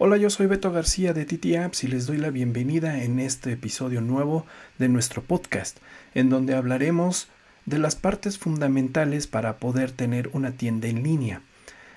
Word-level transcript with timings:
Hola, 0.00 0.16
yo 0.16 0.30
soy 0.30 0.46
Beto 0.46 0.70
García 0.70 1.12
de 1.12 1.24
TT 1.24 1.56
Apps 1.56 1.82
y 1.82 1.88
les 1.88 2.06
doy 2.06 2.18
la 2.18 2.30
bienvenida 2.30 3.02
en 3.02 3.18
este 3.18 3.50
episodio 3.50 4.00
nuevo 4.00 4.46
de 4.78 4.88
nuestro 4.88 5.22
podcast, 5.22 5.78
en 6.14 6.30
donde 6.30 6.54
hablaremos 6.54 7.26
de 7.66 7.80
las 7.80 7.96
partes 7.96 8.38
fundamentales 8.38 9.26
para 9.26 9.56
poder 9.56 9.90
tener 9.90 10.30
una 10.34 10.52
tienda 10.52 10.86
en 10.86 11.02
línea. 11.02 11.42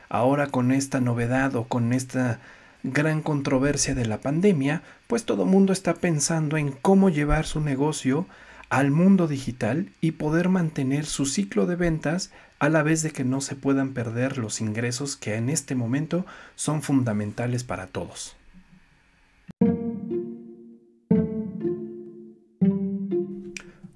Ahora 0.09 0.47
con 0.47 0.71
esta 0.71 0.99
novedad 0.99 1.55
o 1.55 1.65
con 1.65 1.93
esta 1.93 2.39
gran 2.81 3.21
controversia 3.21 3.93
de 3.93 4.07
la 4.07 4.19
pandemia, 4.19 4.81
pues 5.05 5.23
todo 5.23 5.45
mundo 5.45 5.71
está 5.71 5.93
pensando 5.93 6.57
en 6.57 6.71
cómo 6.71 7.09
llevar 7.09 7.45
su 7.45 7.61
negocio 7.61 8.25
al 8.71 8.89
mundo 8.89 9.27
digital 9.27 9.91
y 9.99 10.11
poder 10.11 10.47
mantener 10.47 11.05
su 11.05 11.25
ciclo 11.25 11.65
de 11.65 11.75
ventas 11.75 12.31
a 12.57 12.69
la 12.69 12.83
vez 12.83 13.03
de 13.03 13.11
que 13.11 13.25
no 13.25 13.41
se 13.41 13.57
puedan 13.57 13.93
perder 13.93 14.37
los 14.37 14.61
ingresos 14.61 15.17
que 15.17 15.35
en 15.35 15.49
este 15.49 15.75
momento 15.75 16.25
son 16.55 16.81
fundamentales 16.81 17.65
para 17.65 17.87
todos. 17.87 18.37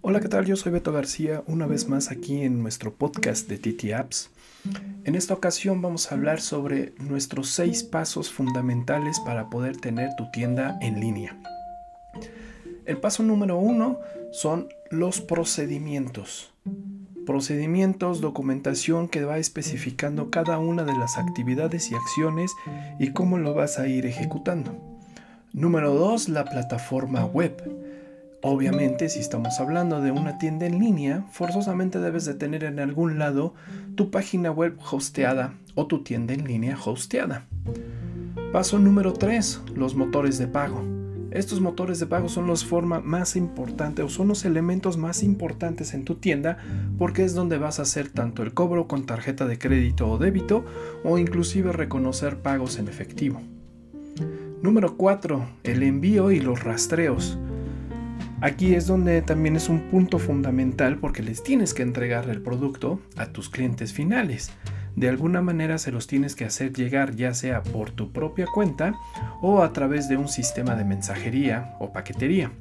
Hola, 0.01 0.19
¿qué 0.19 0.27
tal? 0.27 0.45
Yo 0.45 0.57
soy 0.57 0.73
Beto 0.73 0.91
García, 0.91 1.41
una 1.47 1.67
vez 1.67 1.87
más 1.87 2.11
aquí 2.11 2.41
en 2.41 2.61
nuestro 2.61 2.93
podcast 2.93 3.47
de 3.47 3.57
TT 3.57 3.93
Apps. 3.93 4.29
En 5.05 5.15
esta 5.15 5.33
ocasión 5.33 5.81
vamos 5.81 6.11
a 6.11 6.15
hablar 6.15 6.41
sobre 6.41 6.93
nuestros 6.99 7.49
seis 7.49 7.83
pasos 7.83 8.29
fundamentales 8.29 9.21
para 9.21 9.49
poder 9.49 9.77
tener 9.77 10.09
tu 10.17 10.29
tienda 10.31 10.77
en 10.81 10.99
línea. 10.99 11.54
El 12.85 12.97
paso 12.97 13.23
número 13.23 13.57
uno 13.57 13.99
son 14.31 14.69
los 14.91 15.19
procedimientos. 15.19 16.53
Procedimientos, 17.25 18.21
documentación 18.21 19.07
que 19.07 19.25
va 19.25 19.39
especificando 19.39 20.29
cada 20.29 20.59
una 20.59 20.83
de 20.83 20.95
las 20.95 21.17
actividades 21.17 21.89
y 21.89 21.95
acciones 21.95 22.51
y 22.99 23.11
cómo 23.11 23.39
lo 23.39 23.55
vas 23.55 23.79
a 23.79 23.87
ir 23.87 24.05
ejecutando. 24.05 24.75
Número 25.51 25.95
2, 25.95 26.29
la 26.29 26.45
plataforma 26.45 27.25
web. 27.25 27.55
Obviamente, 28.43 29.09
si 29.09 29.19
estamos 29.19 29.59
hablando 29.59 30.01
de 30.01 30.11
una 30.11 30.37
tienda 30.37 30.67
en 30.67 30.77
línea, 30.77 31.25
forzosamente 31.31 31.99
debes 31.99 32.25
de 32.25 32.35
tener 32.35 32.63
en 32.63 32.79
algún 32.79 33.17
lado 33.17 33.55
tu 33.95 34.11
página 34.11 34.51
web 34.51 34.77
hosteada 34.91 35.55
o 35.73 35.87
tu 35.87 36.03
tienda 36.03 36.35
en 36.35 36.43
línea 36.43 36.77
hosteada. 36.85 37.47
Paso 38.53 38.77
número 38.77 39.13
3, 39.13 39.61
los 39.73 39.95
motores 39.95 40.37
de 40.37 40.47
pago. 40.47 40.94
Estos 41.35 41.59
motores 41.59 41.99
de 41.99 42.05
pago 42.05 42.29
son 42.29 42.47
los 42.47 42.63
forma 42.63 43.01
más 43.01 43.35
importante 43.35 44.01
o 44.01 44.07
son 44.07 44.29
los 44.29 44.45
elementos 44.45 44.95
más 44.95 45.21
importantes 45.21 45.93
en 45.93 46.05
tu 46.05 46.15
tienda 46.15 46.59
porque 46.97 47.25
es 47.25 47.33
donde 47.33 47.57
vas 47.57 47.79
a 47.79 47.81
hacer 47.81 48.07
tanto 48.07 48.41
el 48.41 48.53
cobro 48.53 48.87
con 48.87 49.05
tarjeta 49.05 49.45
de 49.45 49.59
crédito 49.59 50.09
o 50.09 50.17
débito 50.17 50.63
o 51.03 51.17
inclusive 51.17 51.73
reconocer 51.73 52.37
pagos 52.37 52.79
en 52.79 52.87
efectivo. 52.87 53.41
Número 54.61 54.95
4. 54.95 55.45
El 55.65 55.83
envío 55.83 56.31
y 56.31 56.39
los 56.39 56.63
rastreos. 56.63 57.37
Aquí 58.39 58.73
es 58.73 58.87
donde 58.87 59.21
también 59.21 59.57
es 59.57 59.67
un 59.67 59.89
punto 59.89 60.19
fundamental 60.19 60.99
porque 60.99 61.21
les 61.21 61.43
tienes 61.43 61.73
que 61.73 61.83
entregar 61.83 62.29
el 62.29 62.41
producto 62.41 63.01
a 63.17 63.33
tus 63.33 63.49
clientes 63.49 63.91
finales 63.91 64.51
de 64.95 65.09
alguna 65.09 65.41
manera 65.41 65.77
se 65.77 65.91
los 65.91 66.07
tienes 66.07 66.35
que 66.35 66.45
hacer 66.45 66.71
llegar 66.73 67.15
ya 67.15 67.33
sea 67.33 67.63
por 67.63 67.91
tu 67.91 68.11
propia 68.11 68.45
cuenta 68.47 68.95
o 69.41 69.61
a 69.61 69.73
través 69.73 70.07
de 70.07 70.17
un 70.17 70.27
sistema 70.27 70.75
de 70.75 70.85
mensajería 70.85 71.75
o 71.79 71.91
paquetería. 71.91 72.51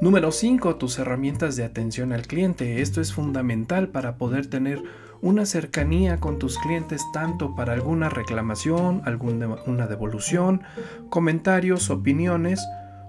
Número 0.00 0.30
5. 0.30 0.76
Tus 0.76 0.98
herramientas 0.98 1.56
de 1.56 1.64
atención 1.64 2.12
al 2.12 2.26
cliente. 2.26 2.82
Esto 2.82 3.00
es 3.00 3.14
fundamental 3.14 3.88
para 3.88 4.16
poder 4.16 4.46
tener 4.46 4.82
una 5.22 5.46
cercanía 5.46 6.18
con 6.18 6.38
tus 6.38 6.58
clientes 6.58 7.02
tanto 7.14 7.54
para 7.54 7.72
alguna 7.72 8.10
reclamación, 8.10 9.00
alguna 9.06 9.86
devolución, 9.86 10.62
comentarios, 11.08 11.88
opiniones 11.88 12.60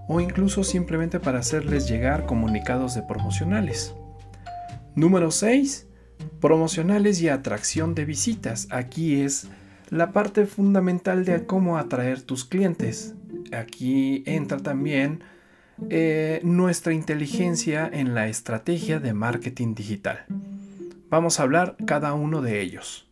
o 0.08 0.20
incluso 0.20 0.64
simplemente 0.64 1.20
para 1.20 1.40
hacerles 1.40 1.86
llegar 1.88 2.24
comunicados 2.24 2.94
de 2.94 3.02
promocionales. 3.02 3.94
Número 4.94 5.30
6 5.30 5.87
Promocionales 6.40 7.20
y 7.20 7.28
atracción 7.28 7.94
de 7.94 8.04
visitas. 8.04 8.68
Aquí 8.70 9.20
es 9.20 9.48
la 9.90 10.12
parte 10.12 10.46
fundamental 10.46 11.24
de 11.24 11.46
cómo 11.46 11.78
atraer 11.78 12.22
tus 12.22 12.44
clientes. 12.44 13.14
Aquí 13.52 14.22
entra 14.26 14.58
también 14.58 15.22
eh, 15.90 16.40
nuestra 16.42 16.92
inteligencia 16.92 17.88
en 17.92 18.14
la 18.14 18.28
estrategia 18.28 18.98
de 19.00 19.14
marketing 19.14 19.74
digital. 19.74 20.24
Vamos 21.08 21.38
a 21.38 21.44
hablar 21.44 21.76
cada 21.86 22.14
uno 22.14 22.42
de 22.42 22.60
ellos. 22.60 23.08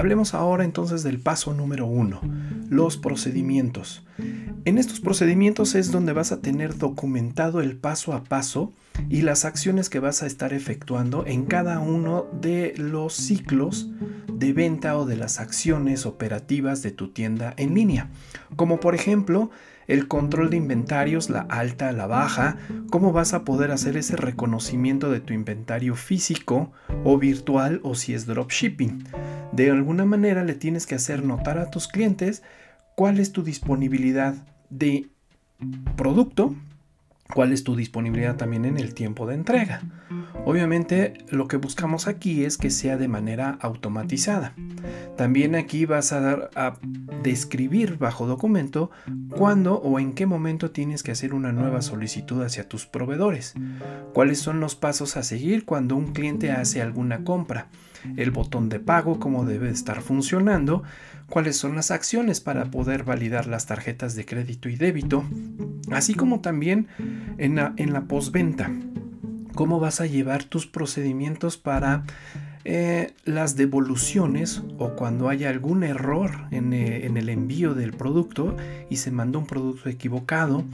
Hablemos 0.00 0.32
ahora 0.32 0.64
entonces 0.64 1.02
del 1.02 1.20
paso 1.20 1.52
número 1.52 1.84
uno, 1.84 2.22
los 2.70 2.96
procedimientos. 2.96 4.02
En 4.64 4.78
estos 4.78 4.98
procedimientos 4.98 5.74
es 5.74 5.92
donde 5.92 6.14
vas 6.14 6.32
a 6.32 6.40
tener 6.40 6.78
documentado 6.78 7.60
el 7.60 7.76
paso 7.76 8.14
a 8.14 8.24
paso 8.24 8.72
y 9.10 9.20
las 9.20 9.44
acciones 9.44 9.90
que 9.90 10.00
vas 10.00 10.22
a 10.22 10.26
estar 10.26 10.54
efectuando 10.54 11.26
en 11.26 11.44
cada 11.44 11.80
uno 11.80 12.24
de 12.32 12.72
los 12.78 13.12
ciclos 13.12 13.90
de 14.32 14.54
venta 14.54 14.96
o 14.96 15.04
de 15.04 15.16
las 15.16 15.38
acciones 15.38 16.06
operativas 16.06 16.80
de 16.80 16.92
tu 16.92 17.08
tienda 17.08 17.52
en 17.58 17.74
línea. 17.74 18.08
Como 18.56 18.80
por 18.80 18.94
ejemplo, 18.94 19.50
el 19.86 20.08
control 20.08 20.48
de 20.48 20.56
inventarios, 20.56 21.28
la 21.28 21.40
alta, 21.40 21.92
la 21.92 22.06
baja, 22.06 22.56
cómo 22.88 23.12
vas 23.12 23.34
a 23.34 23.44
poder 23.44 23.70
hacer 23.70 23.98
ese 23.98 24.16
reconocimiento 24.16 25.10
de 25.10 25.20
tu 25.20 25.34
inventario 25.34 25.94
físico 25.94 26.72
o 27.04 27.18
virtual 27.18 27.80
o 27.82 27.94
si 27.94 28.14
es 28.14 28.24
dropshipping 28.24 29.04
de 29.52 29.70
alguna 29.70 30.04
manera 30.04 30.44
le 30.44 30.54
tienes 30.54 30.86
que 30.86 30.94
hacer 30.94 31.24
notar 31.24 31.58
a 31.58 31.70
tus 31.70 31.88
clientes 31.88 32.42
cuál 32.94 33.18
es 33.18 33.32
tu 33.32 33.42
disponibilidad 33.42 34.34
de 34.68 35.08
producto, 35.96 36.54
cuál 37.32 37.52
es 37.52 37.64
tu 37.64 37.76
disponibilidad 37.76 38.36
también 38.36 38.64
en 38.64 38.78
el 38.78 38.94
tiempo 38.94 39.26
de 39.26 39.34
entrega. 39.34 39.82
Obviamente 40.44 41.14
lo 41.28 41.48
que 41.48 41.56
buscamos 41.56 42.06
aquí 42.08 42.44
es 42.44 42.56
que 42.56 42.70
sea 42.70 42.96
de 42.96 43.08
manera 43.08 43.58
automatizada. 43.60 44.54
También 45.16 45.54
aquí 45.54 45.84
vas 45.84 46.12
a 46.12 46.20
dar 46.20 46.50
a 46.54 46.78
describir 47.22 47.98
bajo 47.98 48.26
documento 48.26 48.90
cuándo 49.30 49.74
o 49.74 49.98
en 49.98 50.12
qué 50.12 50.26
momento 50.26 50.70
tienes 50.70 51.02
que 51.02 51.12
hacer 51.12 51.34
una 51.34 51.52
nueva 51.52 51.82
solicitud 51.82 52.42
hacia 52.42 52.68
tus 52.68 52.86
proveedores. 52.86 53.54
Cuáles 54.14 54.38
son 54.38 54.60
los 54.60 54.74
pasos 54.74 55.16
a 55.16 55.22
seguir 55.22 55.64
cuando 55.64 55.96
un 55.96 56.12
cliente 56.12 56.52
hace 56.52 56.80
alguna 56.80 57.24
compra 57.24 57.68
el 58.16 58.30
botón 58.30 58.68
de 58.68 58.80
pago, 58.80 59.18
cómo 59.18 59.44
debe 59.44 59.70
estar 59.70 60.02
funcionando, 60.02 60.82
cuáles 61.28 61.56
son 61.56 61.76
las 61.76 61.90
acciones 61.90 62.40
para 62.40 62.66
poder 62.66 63.04
validar 63.04 63.46
las 63.46 63.66
tarjetas 63.66 64.14
de 64.14 64.24
crédito 64.26 64.68
y 64.68 64.76
débito, 64.76 65.24
así 65.90 66.14
como 66.14 66.40
también 66.40 66.88
en 67.38 67.56
la, 67.56 67.72
en 67.76 67.92
la 67.92 68.02
postventa, 68.02 68.70
cómo 69.54 69.80
vas 69.80 70.00
a 70.00 70.06
llevar 70.06 70.44
tus 70.44 70.66
procedimientos 70.66 71.56
para 71.56 72.04
eh, 72.64 73.14
las 73.24 73.56
devoluciones 73.56 74.62
o 74.78 74.90
cuando 74.90 75.30
haya 75.30 75.48
algún 75.48 75.82
error 75.82 76.46
en, 76.50 76.74
eh, 76.74 77.06
en 77.06 77.16
el 77.16 77.30
envío 77.30 77.74
del 77.74 77.92
producto 77.92 78.54
y 78.90 78.96
se 78.96 79.10
mandó 79.10 79.38
un 79.38 79.46
producto 79.46 79.88
equivocado, 79.88 80.64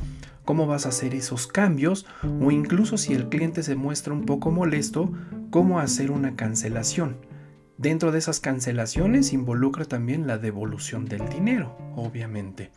cómo 0.47 0.67
vas 0.67 0.87
a 0.87 0.89
hacer 0.89 1.15
esos 1.15 1.47
cambios 1.47 2.07
o 2.41 2.51
incluso 2.51 2.97
si 2.97 3.13
el 3.13 3.29
cliente 3.29 3.63
se 3.63 3.75
muestra 3.75 4.15
un 4.15 4.25
poco 4.25 4.51
molesto, 4.51 5.13
cómo 5.51 5.81
hacer 5.81 6.11
una 6.11 6.37
cancelación. 6.37 7.19
Dentro 7.77 8.13
de 8.13 8.21
esas 8.21 8.41
cancelaciones 8.41 9.35
involucra 9.35 9.85
también 9.85 10.27
la 10.27 10.39
devolución 10.39 11.05
del 11.05 11.29
dinero, 11.29 11.77
obviamente. 11.95 12.71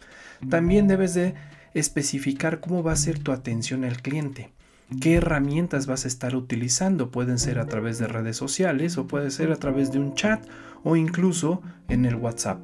También 0.50 0.90
debes 0.90 1.14
de 1.14 1.36
especificar 1.74 2.60
cómo 2.60 2.84
va 2.84 2.92
a 2.92 2.98
ser 2.98 3.20
tu 3.20 3.32
atención 3.32 3.86
al 3.86 4.02
cliente. 4.02 4.52
¿Qué 5.00 5.16
herramientas 5.16 5.86
vas 5.86 6.04
a 6.04 6.08
estar 6.08 6.36
utilizando? 6.36 7.12
Pueden 7.12 7.38
ser 7.38 7.60
a 7.60 7.68
través 7.68 8.00
de 8.00 8.08
redes 8.08 8.36
sociales 8.36 8.98
o 8.98 9.08
puede 9.08 9.30
ser 9.30 9.52
a 9.52 9.58
través 9.58 9.92
de 9.92 10.00
un 10.00 10.16
chat 10.16 10.44
o 10.84 10.96
incluso 10.96 11.62
en 11.88 12.06
el 12.06 12.16
WhatsApp 12.16 12.60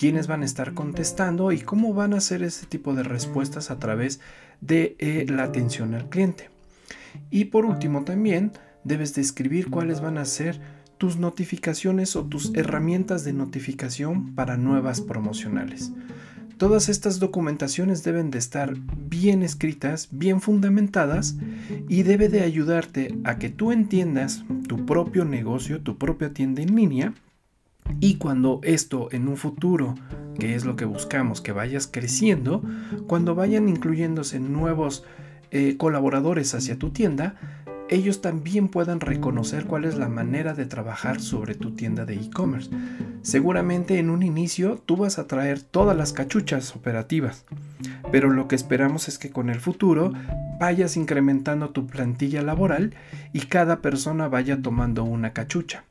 quiénes 0.00 0.28
van 0.28 0.40
a 0.40 0.46
estar 0.46 0.72
contestando 0.72 1.52
y 1.52 1.60
cómo 1.60 1.92
van 1.92 2.14
a 2.14 2.16
hacer 2.16 2.42
ese 2.42 2.64
tipo 2.64 2.94
de 2.94 3.02
respuestas 3.02 3.70
a 3.70 3.78
través 3.78 4.18
de 4.62 4.96
eh, 4.98 5.26
la 5.28 5.42
atención 5.42 5.92
al 5.92 6.08
cliente. 6.08 6.48
Y 7.30 7.44
por 7.46 7.66
último 7.66 8.02
también 8.02 8.52
debes 8.82 9.14
describir 9.14 9.68
cuáles 9.68 10.00
van 10.00 10.16
a 10.16 10.24
ser 10.24 10.58
tus 10.96 11.18
notificaciones 11.18 12.16
o 12.16 12.24
tus 12.24 12.50
herramientas 12.54 13.24
de 13.24 13.34
notificación 13.34 14.34
para 14.34 14.56
nuevas 14.56 15.02
promocionales. 15.02 15.92
Todas 16.56 16.88
estas 16.88 17.20
documentaciones 17.20 18.02
deben 18.02 18.30
de 18.30 18.38
estar 18.38 18.74
bien 19.06 19.42
escritas, 19.42 20.08
bien 20.12 20.40
fundamentadas 20.40 21.36
y 21.90 22.04
debe 22.04 22.30
de 22.30 22.40
ayudarte 22.40 23.18
a 23.24 23.36
que 23.36 23.50
tú 23.50 23.70
entiendas 23.70 24.44
tu 24.66 24.86
propio 24.86 25.26
negocio, 25.26 25.82
tu 25.82 25.98
propia 25.98 26.32
tienda 26.32 26.62
en 26.62 26.74
línea 26.74 27.12
Y 27.98 28.16
cuando 28.16 28.60
esto 28.62 29.08
en 29.10 29.28
un 29.28 29.36
futuro, 29.36 29.94
que 30.38 30.54
es 30.54 30.64
lo 30.64 30.76
que 30.76 30.84
buscamos, 30.84 31.40
que 31.40 31.52
vayas 31.52 31.86
creciendo, 31.86 32.62
cuando 33.06 33.34
vayan 33.34 33.68
incluyéndose 33.68 34.38
nuevos 34.38 35.04
eh, 35.50 35.76
colaboradores 35.76 36.54
hacia 36.54 36.78
tu 36.78 36.90
tienda, 36.90 37.34
ellos 37.90 38.20
también 38.20 38.68
puedan 38.68 39.00
reconocer 39.00 39.64
cuál 39.64 39.84
es 39.84 39.98
la 39.98 40.08
manera 40.08 40.54
de 40.54 40.64
trabajar 40.64 41.20
sobre 41.20 41.56
tu 41.56 41.72
tienda 41.72 42.04
de 42.04 42.14
e-commerce. 42.14 42.70
Seguramente 43.22 43.98
en 43.98 44.10
un 44.10 44.22
inicio 44.22 44.80
tú 44.86 44.96
vas 44.96 45.18
a 45.18 45.26
traer 45.26 45.60
todas 45.60 45.96
las 45.96 46.12
cachuchas 46.12 46.76
operativas, 46.76 47.44
pero 48.12 48.30
lo 48.30 48.46
que 48.46 48.54
esperamos 48.54 49.08
es 49.08 49.18
que 49.18 49.30
con 49.30 49.50
el 49.50 49.58
futuro 49.58 50.12
vayas 50.60 50.96
incrementando 50.96 51.70
tu 51.70 51.88
plantilla 51.88 52.42
laboral 52.42 52.94
y 53.32 53.40
cada 53.40 53.80
persona 53.80 54.28
vaya 54.28 54.62
tomando 54.62 55.02
una 55.02 55.32
cachucha. 55.32 55.84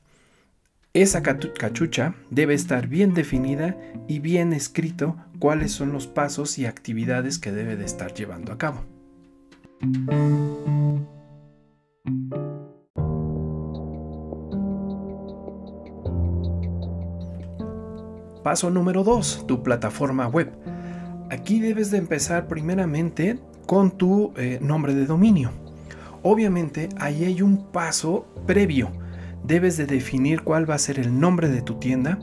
Esa 1.00 1.24
cachucha 1.24 2.14
debe 2.30 2.54
estar 2.54 2.90
bien 2.90 3.14
definida 3.14 3.78
y 4.10 4.20
bien 4.20 4.52
escrito 4.52 5.16
cuáles 5.40 5.72
son 5.72 5.94
los 5.94 6.08
pasos 6.08 6.60
y 6.60 6.66
actividades 6.66 7.40
que 7.40 7.54
debe 7.54 7.78
de 7.78 7.86
estar 7.86 8.14
llevando 8.14 8.52
a 8.52 8.58
cabo. 8.58 8.84
Paso 18.44 18.70
número 18.70 19.06
2, 19.06 19.46
tu 19.48 19.64
plataforma 19.64 20.28
web. 20.28 20.52
Aquí 21.30 21.62
debes 21.62 21.92
de 21.92 22.00
empezar 22.00 22.50
primeramente 22.50 23.40
con 23.66 23.92
tu 23.92 24.34
eh, 24.36 24.60
nombre 24.62 24.94
de 24.94 25.06
dominio. 25.06 25.52
Obviamente 26.24 26.90
ahí 26.98 27.24
hay 27.24 27.42
un 27.42 27.72
paso 27.72 28.28
previo. 28.46 28.92
Debes 29.44 29.78
de 29.78 29.86
definir 29.86 30.42
cuál 30.42 30.70
va 30.70 30.76
a 30.76 30.80
ser 30.80 31.00
el 31.00 31.20
nombre 31.20 31.50
de 31.50 31.62
tu 31.62 31.76
tienda 31.76 32.20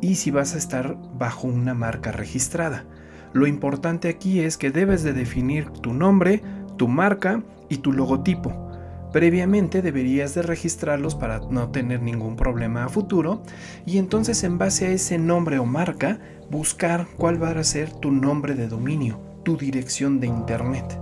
y 0.00 0.16
si 0.16 0.30
vas 0.30 0.54
a 0.54 0.58
estar 0.58 0.96
bajo 1.14 1.48
una 1.48 1.74
marca 1.74 2.12
registrada. 2.12 2.84
Lo 3.32 3.46
importante 3.46 4.08
aquí 4.08 4.40
es 4.40 4.56
que 4.56 4.70
debes 4.70 5.02
de 5.02 5.12
definir 5.12 5.70
tu 5.70 5.92
nombre, 5.92 6.42
tu 6.76 6.88
marca 6.88 7.42
y 7.68 7.78
tu 7.78 7.92
logotipo. 7.92 8.68
Previamente 9.12 9.80
deberías 9.80 10.34
de 10.34 10.42
registrarlos 10.42 11.14
para 11.14 11.40
no 11.50 11.70
tener 11.70 12.02
ningún 12.02 12.36
problema 12.36 12.84
a 12.84 12.88
futuro 12.88 13.42
y 13.86 13.98
entonces 13.98 14.44
en 14.44 14.58
base 14.58 14.86
a 14.86 14.90
ese 14.90 15.18
nombre 15.18 15.58
o 15.58 15.64
marca 15.64 16.18
buscar 16.50 17.06
cuál 17.16 17.42
va 17.42 17.50
a 17.50 17.64
ser 17.64 17.90
tu 17.90 18.10
nombre 18.10 18.54
de 18.54 18.68
dominio, 18.68 19.18
tu 19.44 19.56
dirección 19.56 20.20
de 20.20 20.26
internet. 20.26 20.98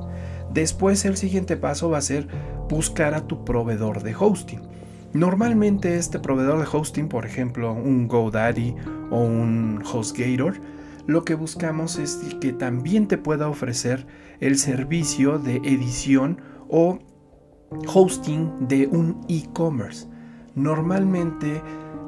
Después 0.52 1.04
el 1.04 1.16
siguiente 1.16 1.56
paso 1.56 1.90
va 1.90 1.98
a 1.98 2.02
ser 2.02 2.28
buscar 2.68 3.14
a 3.14 3.26
tu 3.26 3.44
proveedor 3.44 4.02
de 4.02 4.14
hosting. 4.14 4.60
Normalmente 5.16 5.96
este 5.96 6.18
proveedor 6.18 6.58
de 6.58 6.68
hosting, 6.70 7.08
por 7.08 7.24
ejemplo 7.24 7.72
un 7.72 8.06
GoDaddy 8.06 8.74
o 9.10 9.22
un 9.22 9.82
HostGator, 9.82 10.60
lo 11.06 11.24
que 11.24 11.34
buscamos 11.34 11.98
es 11.98 12.18
que 12.38 12.52
también 12.52 13.08
te 13.08 13.16
pueda 13.16 13.48
ofrecer 13.48 14.06
el 14.40 14.58
servicio 14.58 15.38
de 15.38 15.56
edición 15.56 16.42
o 16.68 16.98
hosting 17.86 18.68
de 18.68 18.88
un 18.88 19.24
e-commerce. 19.30 20.06
Normalmente 20.54 21.62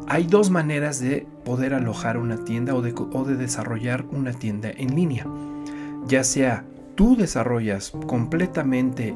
hay 0.07 0.27
dos 0.27 0.51
maneras 0.51 1.01
de 1.01 1.27
poder 1.47 1.73
alojar 1.73 2.19
una 2.19 2.45
tienda 2.45 2.75
o 2.75 2.83
de, 2.83 3.37
desarrollar 3.37 4.05
una 4.11 4.35
tienda 4.35 4.71
en 4.71 4.95
línea. 4.95 5.27
Ya 6.07 6.25
sea 6.25 6.67
tú 6.95 7.17
desarrollas 7.17 7.91
completamente 8.07 9.15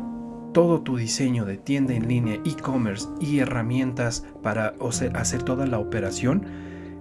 todo 0.53 0.81
tu 0.81 0.97
diseño 0.97 1.45
de 1.45 1.57
tienda 1.57 1.95
en 1.95 2.09
línea, 2.09 2.41
e-commerce 2.45 3.09
y 3.21 3.39
herramientas 3.39 4.25
para 4.43 4.75
hacer 5.15 5.43
toda 5.43 5.67
la 5.67 5.79
operación. 5.79 6.45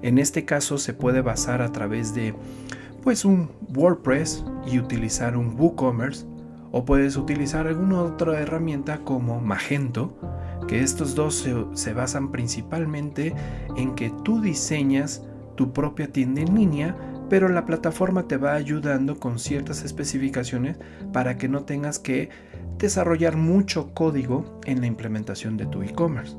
En 0.02 0.18
este 0.18 0.46
caso 0.46 0.78
se 0.78 0.94
puede 0.94 1.22
basar 1.22 1.62
a 1.62 1.72
través 1.72 2.16
de 2.16 2.34
pues 3.04 3.26
un 3.26 3.50
WordPress 3.74 4.44
y 4.72 4.80
utilizar 4.80 5.36
un 5.36 5.60
WooCommerce 5.60 6.26
o 6.72 6.86
puedes 6.86 7.18
utilizar 7.18 7.68
alguna 7.68 8.02
otra 8.02 8.40
herramienta 8.40 9.00
como 9.00 9.42
Magento, 9.42 10.16
que 10.68 10.82
estos 10.82 11.16
dos 11.16 11.48
se, 11.74 11.94
basan 11.94 12.32
principalmente 12.32 13.34
en 13.76 13.94
que 13.96 14.12
tú 14.24 14.42
diseñas 14.42 15.24
tu 15.56 15.74
propia 15.74 16.12
tienda 16.12 16.42
en 16.42 16.56
línea, 16.56 16.96
pero 17.30 17.50
la 17.50 17.66
plataforma 17.66 18.28
te 18.28 18.38
va 18.38 18.54
ayudando 18.54 19.20
con 19.20 19.40
ciertas 19.40 19.84
especificaciones 19.84 20.78
para 21.12 21.38
que 21.38 21.50
no 21.50 21.64
tengas 21.64 22.00
que 22.00 22.30
desarrollar 22.82 23.38
mucho 23.38 23.94
código 23.94 24.60
en 24.66 24.82
la 24.82 24.88
implementación 24.88 25.56
de 25.56 25.68
tu 25.68 25.84
e-commerce. 25.84 26.36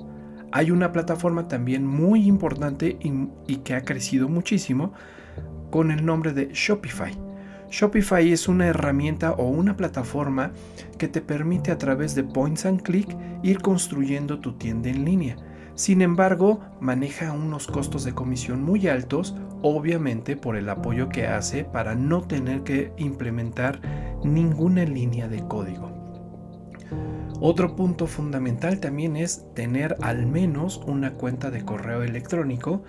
Hay 0.51 0.71
una 0.71 0.93
plataforma 0.93 1.49
también 1.49 1.87
muy 1.87 2.27
importante 2.27 2.99
y 3.47 3.57
que 3.59 3.75
ha 3.75 3.85
crecido 3.85 4.29
muchísimo 4.29 4.93
con 5.71 5.91
el 5.91 6.05
nombre 6.05 6.33
de 6.33 6.51
Shopify. 6.53 7.17
Shopify 7.71 8.31
es 8.31 8.49
una 8.49 8.67
herramienta 8.67 9.33
o 9.33 9.49
una 9.49 9.77
plataforma 9.77 10.53
que 10.99 11.09
te 11.09 11.23
permite 11.23 11.71
a 11.71 11.79
través 11.79 12.15
de 12.15 12.25
points 12.25 12.67
and 12.67 12.83
click 12.83 13.09
ir 13.43 13.61
construyendo 13.61 14.41
tu 14.41 14.53
tienda 14.59 14.91
en 14.91 15.07
línea. 15.07 15.37
Sin 15.75 16.03
embargo, 16.03 16.61
maneja 16.81 17.33
unos 17.33 17.67
costos 17.67 18.05
de 18.05 18.13
comisión 18.13 18.63
muy 18.63 18.89
altos, 18.89 19.35
obviamente 19.63 20.37
por 20.37 20.57
el 20.57 20.69
apoyo 20.69 21.09
que 21.09 21.27
hace 21.27 21.65
para 21.65 21.95
no 21.95 22.21
tener 22.21 22.63
que 22.63 22.93
implementar 22.99 23.81
ninguna 24.23 24.85
línea 24.85 25.29
de 25.29 25.43
código. 25.49 25.92
Otro 27.45 27.75
punto 27.75 28.07
fundamental 28.07 28.79
también 28.79 29.17
es 29.17 29.45
tener 29.53 29.97
al 30.01 30.27
menos 30.27 30.81
una 30.87 31.15
cuenta 31.15 31.51
de 31.51 31.65
correo 31.65 32.05
electrónico 32.05 32.85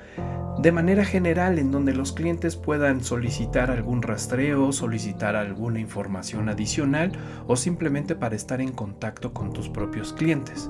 de 0.60 0.72
manera 0.72 1.06
general 1.06 1.58
en 1.58 1.72
donde 1.72 1.96
los 1.96 2.14
clientes 2.14 2.56
puedan 2.56 3.04
solicitar 3.04 3.72
algún 3.72 4.04
rastreo, 4.04 4.72
solicitar 4.72 5.36
alguna 5.36 5.80
información 5.80 6.50
adicional 6.50 7.14
o 7.48 7.56
simplemente 7.56 8.16
para 8.16 8.36
estar 8.36 8.62
en 8.62 8.74
contacto 8.74 9.34
con 9.34 9.54
tus 9.54 9.70
propios 9.70 10.14
clientes. 10.14 10.70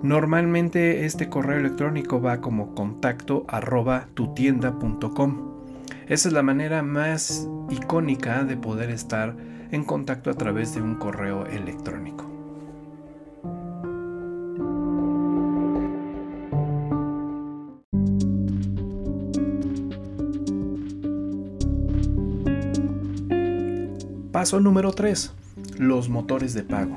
Normalmente 0.00 1.04
este 1.04 1.28
correo 1.28 1.58
electrónico 1.58 2.22
va 2.22 2.40
como 2.40 2.72
contacto 2.76 3.44
arroba 3.48 4.06
tutienda.com. 4.14 5.64
Esa 6.06 6.28
es 6.28 6.32
la 6.32 6.44
manera 6.44 6.84
más 6.84 7.48
icónica 7.68 8.44
de 8.44 8.56
poder 8.56 8.90
estar 8.90 9.34
en 9.72 9.82
contacto 9.82 10.30
a 10.30 10.34
través 10.34 10.72
de 10.76 10.82
un 10.82 10.94
correo 10.94 11.46
electrónico. 11.46 12.27
Paso 24.48 24.60
número 24.60 24.92
3. 24.92 25.30
Los 25.76 26.08
motores 26.08 26.54
de 26.54 26.62
pago. 26.62 26.96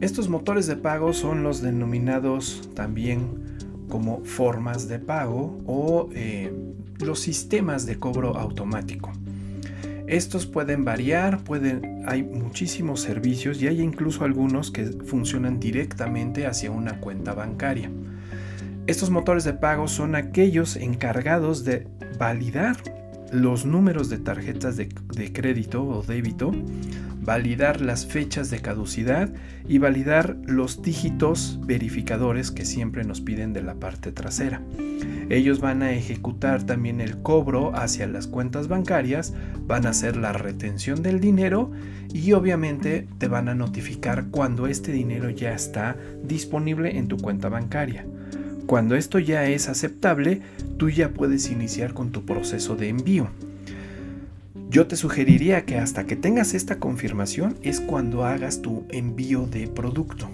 Estos 0.00 0.28
motores 0.28 0.68
de 0.68 0.76
pago 0.76 1.12
son 1.12 1.42
los 1.42 1.60
denominados 1.60 2.70
también 2.74 3.56
como 3.88 4.24
formas 4.24 4.86
de 4.86 5.00
pago 5.00 5.58
o 5.66 6.08
eh, 6.12 6.54
los 7.00 7.18
sistemas 7.18 7.86
de 7.86 7.98
cobro 7.98 8.36
automático. 8.36 9.10
Estos 10.06 10.46
pueden 10.46 10.84
variar, 10.84 11.42
pueden, 11.42 12.04
hay 12.06 12.22
muchísimos 12.22 13.00
servicios 13.00 13.60
y 13.60 13.66
hay 13.66 13.80
incluso 13.80 14.22
algunos 14.22 14.70
que 14.70 14.84
funcionan 14.84 15.58
directamente 15.58 16.46
hacia 16.46 16.70
una 16.70 17.00
cuenta 17.00 17.34
bancaria. 17.34 17.90
Estos 18.86 19.10
motores 19.10 19.42
de 19.42 19.54
pago 19.54 19.88
son 19.88 20.14
aquellos 20.14 20.76
encargados 20.76 21.64
de 21.64 21.88
validar 22.16 22.76
los 23.32 23.66
números 23.66 24.08
de 24.08 24.18
tarjetas 24.18 24.76
de, 24.76 24.88
crédito 25.32 25.84
o 25.84 26.02
débito, 26.02 26.52
validar 27.20 27.80
las 27.80 28.06
fechas 28.06 28.50
de 28.50 28.60
caducidad 28.60 29.30
y 29.68 29.78
validar 29.78 30.36
los 30.46 30.82
dígitos 30.82 31.58
verificadores 31.64 32.50
que 32.50 32.64
siempre 32.64 33.04
nos 33.04 33.20
piden 33.20 33.52
de 33.52 33.62
la 33.62 33.74
parte 33.74 34.12
trasera. 34.12 34.62
Ellos 35.28 35.60
van 35.60 35.82
a 35.82 35.92
ejecutar 35.92 36.62
también 36.62 37.00
el 37.00 37.18
cobro 37.18 37.74
hacia 37.74 38.06
las 38.06 38.28
cuentas 38.28 38.68
bancarias, 38.68 39.34
van 39.66 39.86
a 39.86 39.90
hacer 39.90 40.16
la 40.16 40.32
retención 40.32 41.02
del 41.02 41.20
dinero 41.20 41.72
y 42.12 42.32
obviamente 42.32 43.08
te 43.18 43.26
van 43.26 43.48
a 43.48 43.54
notificar 43.54 44.26
cuando 44.30 44.68
este 44.68 44.92
dinero 44.92 45.30
ya 45.30 45.52
está 45.52 45.96
disponible 46.22 46.96
en 46.96 47.08
tu 47.08 47.16
cuenta 47.16 47.48
bancaria. 47.48 48.06
Cuando 48.66 48.96
esto 48.96 49.20
ya 49.20 49.46
es 49.46 49.68
aceptable, 49.68 50.42
tú 50.76 50.90
ya 50.90 51.10
puedes 51.10 51.50
iniciar 51.50 51.94
con 51.94 52.10
tu 52.10 52.24
proceso 52.24 52.74
de 52.74 52.88
envío. 52.88 53.28
Yo 54.68 54.88
te 54.88 54.96
sugeriría 54.96 55.64
que 55.64 55.78
hasta 55.78 56.04
que 56.04 56.16
tengas 56.16 56.52
esta 56.52 56.80
confirmación 56.80 57.56
es 57.62 57.80
cuando 57.80 58.24
hagas 58.24 58.62
tu 58.62 58.84
envío 58.90 59.46
de 59.46 59.68
producto. 59.68 60.28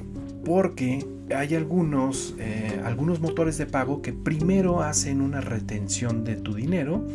Porque 0.44 1.06
hay 1.36 1.54
algunos, 1.54 2.34
eh, 2.38 2.80
algunos 2.84 3.20
motores 3.20 3.58
de 3.58 3.66
pago 3.66 4.00
que 4.00 4.14
primero 4.14 4.82
hacen 4.82 5.20
una 5.20 5.42
retención 5.42 6.24
de 6.24 6.36
tu 6.36 6.54
dinero 6.54 7.06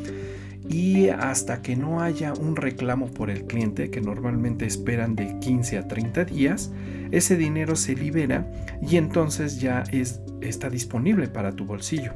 y 0.69 1.09
hasta 1.09 1.62
que 1.62 1.75
no 1.75 2.01
haya 2.01 2.33
un 2.33 2.55
reclamo 2.55 3.07
por 3.07 3.29
el 3.29 3.45
cliente, 3.45 3.89
que 3.89 4.01
normalmente 4.01 4.65
esperan 4.65 5.15
de 5.15 5.39
15 5.39 5.79
a 5.79 5.88
30 5.88 6.25
días, 6.25 6.71
ese 7.12 7.38
dinero 7.38 7.76
se 7.76 7.96
libera 7.96 8.52
y 8.82 8.98
entonces 8.98 9.60
ya 9.60 9.84
es, 9.92 10.22
está 10.42 10.70
disponible 10.70 11.28
para 11.28 11.52
tu 11.54 11.66
bolsillo. 11.66 12.14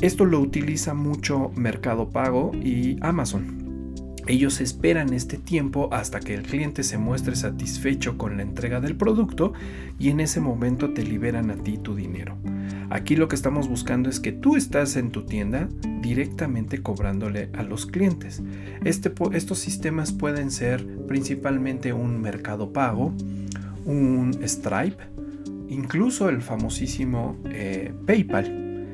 Esto 0.00 0.24
lo 0.26 0.40
utiliza 0.40 0.94
mucho 0.94 1.50
Mercado 1.56 2.10
Pago 2.10 2.52
y 2.54 2.98
Amazon. 3.00 3.66
Ellos 4.28 4.60
esperan 4.60 5.12
este 5.12 5.38
tiempo 5.38 5.88
hasta 5.92 6.18
que 6.18 6.34
el 6.34 6.42
cliente 6.42 6.82
se 6.82 6.98
muestre 6.98 7.36
satisfecho 7.36 8.18
con 8.18 8.36
la 8.36 8.42
entrega 8.42 8.80
del 8.80 8.96
producto 8.96 9.52
y 10.00 10.10
en 10.10 10.18
ese 10.18 10.40
momento 10.40 10.90
te 10.92 11.04
liberan 11.04 11.50
a 11.50 11.54
ti 11.54 11.78
tu 11.78 11.94
dinero. 11.94 12.36
Aquí 12.90 13.14
lo 13.14 13.28
que 13.28 13.36
estamos 13.36 13.68
buscando 13.68 14.10
es 14.10 14.18
que 14.18 14.32
tú 14.32 14.56
estás 14.56 14.96
en 14.96 15.10
tu 15.10 15.24
tienda 15.24 15.68
directamente 16.02 16.82
cobrándole 16.82 17.50
a 17.52 17.62
los 17.62 17.86
clientes. 17.86 18.42
Este, 18.84 19.12
estos 19.32 19.58
sistemas 19.60 20.12
pueden 20.12 20.50
ser 20.50 20.84
principalmente 21.06 21.92
un 21.92 22.20
mercado 22.20 22.72
pago, 22.72 23.14
un 23.86 24.38
Stripe, 24.46 25.02
incluso 25.68 26.28
el 26.28 26.42
famosísimo 26.42 27.38
eh, 27.46 27.94
PayPal. 28.06 28.86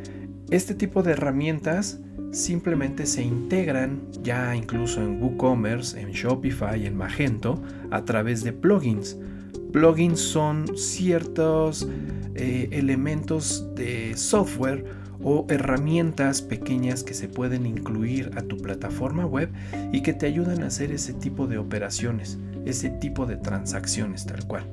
Este 0.51 0.75
tipo 0.75 1.03
de 1.03 1.13
herramientas 1.13 1.99
simplemente 2.31 3.07
se 3.07 3.23
integran 3.23 4.03
ya 4.23 4.55
incluso 4.55 5.03
en 5.03 5.21
WooCommerce, 5.21 6.01
en 6.01 6.13
Shopify, 6.13 6.87
en 6.87 6.97
Magento, 6.97 7.63
a 7.91 8.05
través 8.05 8.45
de 8.45 8.53
plugins. 8.53 9.19
Plugins 9.73 10.21
son 10.21 10.77
ciertos 10.77 11.89
eh, 12.35 12.69
elementos 12.73 13.75
de 13.75 14.17
software 14.17 15.02
o 15.23 15.47
herramientas 15.49 16.43
pequeñas 16.43 17.03
que 17.03 17.15
se 17.15 17.29
pueden 17.29 17.67
incluir 17.67 18.31
a 18.37 18.43
tu 18.43 18.57
plataforma 18.57 19.27
web 19.27 19.51
y 19.93 20.03
que 20.03 20.13
te 20.13 20.27
ayudan 20.27 20.63
a 20.63 20.67
hacer 20.67 20.93
ese 20.93 21.13
tipo 21.13 21.47
de 21.47 21.59
operaciones, 21.59 22.39
ese 22.65 22.91
tipo 22.91 23.27
de 23.27 23.37
transacciones 23.37 24.27
tal 24.27 24.47
cual. 24.47 24.65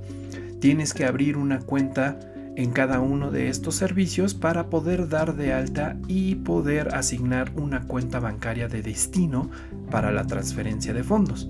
Tienes 0.59 0.93
que 0.93 1.05
abrir 1.05 1.37
una 1.37 1.59
cuenta 1.59 2.19
en 2.55 2.71
cada 2.71 2.99
uno 2.99 3.31
de 3.31 3.47
estos 3.47 3.75
servicios 3.75 4.33
para 4.33 4.69
poder 4.69 5.07
dar 5.07 5.37
de 5.37 5.53
alta 5.53 5.95
y 6.07 6.35
poder 6.35 6.93
asignar 6.93 7.51
una 7.55 7.83
cuenta 7.83 8.19
bancaria 8.19 8.67
de 8.67 8.81
destino 8.81 9.49
para 9.89 10.11
la 10.11 10.27
transferencia 10.27 10.93
de 10.93 11.03
fondos. 11.03 11.49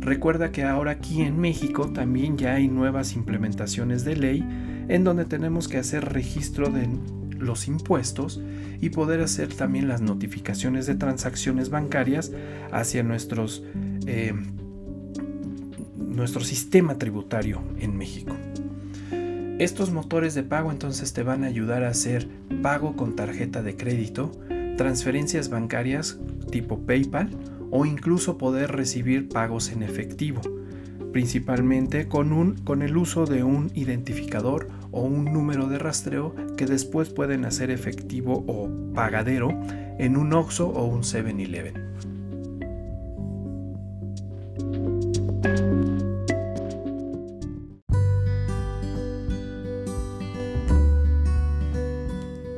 Recuerda 0.00 0.50
que 0.50 0.64
ahora 0.64 0.92
aquí 0.92 1.20
en 1.20 1.38
México 1.38 1.90
también 1.90 2.38
ya 2.38 2.54
hay 2.54 2.68
nuevas 2.68 3.14
implementaciones 3.14 4.04
de 4.04 4.16
ley 4.16 4.44
en 4.88 5.04
donde 5.04 5.26
tenemos 5.26 5.68
que 5.68 5.76
hacer 5.76 6.14
registro 6.14 6.70
de 6.70 6.88
los 7.38 7.68
impuestos 7.68 8.40
y 8.80 8.90
poder 8.90 9.20
hacer 9.20 9.48
también 9.54 9.88
las 9.88 10.00
notificaciones 10.00 10.86
de 10.86 10.94
transacciones 10.94 11.70
bancarias 11.70 12.32
hacia 12.72 13.02
nuestros, 13.02 13.62
eh, 14.06 14.34
nuestro 15.96 16.42
sistema 16.42 16.98
tributario 16.98 17.62
en 17.78 17.96
México. 17.96 18.34
Estos 19.58 19.90
motores 19.90 20.34
de 20.34 20.44
pago 20.44 20.70
entonces 20.70 21.12
te 21.12 21.24
van 21.24 21.42
a 21.42 21.48
ayudar 21.48 21.82
a 21.82 21.88
hacer 21.88 22.28
pago 22.62 22.94
con 22.94 23.16
tarjeta 23.16 23.62
de 23.62 23.76
crédito, 23.76 24.30
transferencias 24.76 25.48
bancarias 25.48 26.18
tipo 26.52 26.78
PayPal 26.78 27.30
o 27.70 27.84
incluso 27.84 28.38
poder 28.38 28.72
recibir 28.72 29.28
pagos 29.28 29.70
en 29.70 29.82
efectivo, 29.82 30.40
principalmente 31.12 32.06
con, 32.08 32.32
un, 32.32 32.56
con 32.58 32.82
el 32.82 32.96
uso 32.96 33.26
de 33.26 33.42
un 33.42 33.70
identificador 33.74 34.68
o 34.90 35.02
un 35.02 35.24
número 35.24 35.68
de 35.68 35.78
rastreo 35.78 36.34
que 36.58 36.66
después 36.66 37.08
pueden 37.08 37.46
hacer 37.46 37.70
efectivo 37.70 38.44
o 38.46 38.68
pagadero 38.92 39.48
en 39.98 40.18
un 40.18 40.34
OXO 40.34 40.68
o 40.68 40.84
un 40.84 41.02
7-Eleven. 41.02 41.88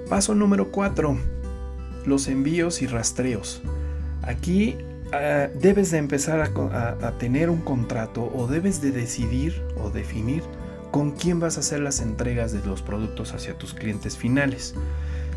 Paso 0.08 0.34
número 0.34 0.72
4. 0.72 1.16
Los 2.06 2.26
envíos 2.26 2.82
y 2.82 2.86
rastreos. 2.86 3.62
Aquí 4.22 4.76
ah, 5.12 5.48
debes 5.60 5.90
de 5.90 5.98
empezar 5.98 6.40
a, 6.40 7.18
tener 7.18 7.50
un 7.50 7.60
contrato 7.60 8.32
o 8.34 8.46
debes 8.46 8.80
de 8.80 8.92
decidir 8.92 9.62
o 9.76 9.90
definir 9.90 10.42
con 10.90 11.12
quién 11.12 11.40
vas 11.40 11.56
a 11.56 11.60
hacer 11.60 11.80
las 11.80 12.00
entregas 12.00 12.52
de 12.52 12.64
los 12.66 12.82
productos 12.82 13.32
hacia 13.32 13.56
tus 13.56 13.74
clientes 13.74 14.16
finales. 14.16 14.74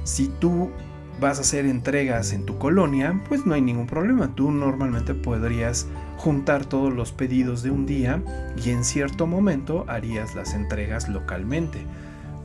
Si 0.04 0.28
tú 0.28 0.72
vas 1.20 1.38
a 1.38 1.42
hacer 1.42 1.66
entregas 1.66 2.34
en 2.34 2.46
tu 2.46 2.58
colonia, 2.58 3.22
pues 3.30 3.46
no 3.46 3.54
hay 3.54 3.62
ningún 3.62 3.88
problema. 3.88 4.34
Tú 4.36 4.52
normalmente 4.52 5.14
podrías 5.14 5.88
juntar 6.18 6.66
todos 6.66 6.94
los 6.94 7.12
pedidos 7.12 7.64
de 7.64 7.72
un 7.72 7.86
día 7.86 8.22
y 8.64 8.72
en 8.72 8.84
cierto 8.84 9.28
momento 9.28 9.86
harías 9.88 10.36
las 10.36 10.54
entregas 10.54 11.08
localmente. 11.10 11.86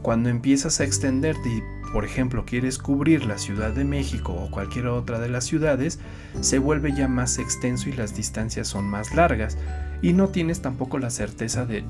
Cuando 0.02 0.28
empiezas 0.28 0.80
a 0.80 0.84
extenderte 0.84 1.48
y 1.48 1.62
por 1.92 2.04
ejemplo, 2.04 2.44
quieres 2.44 2.78
cubrir 2.78 3.24
la 3.24 3.38
Ciudad 3.38 3.72
de 3.72 3.84
México 3.84 4.34
o 4.34 4.50
cualquier 4.50 4.88
otra 4.88 5.18
de 5.18 5.30
las 5.30 5.44
ciudades, 5.44 5.98
se 6.40 6.58
vuelve 6.58 6.92
ya 6.92 7.08
más 7.08 7.38
extenso 7.38 7.88
y 7.88 7.92
las 7.92 8.14
distancias 8.14 8.68
son 8.68 8.84
más 8.84 9.14
largas 9.14 9.56
y 10.02 10.12
no 10.12 10.28
tienes 10.28 10.60
tampoco 10.60 10.98
la 10.98 11.08
certeza 11.08 11.64
de 11.64 11.84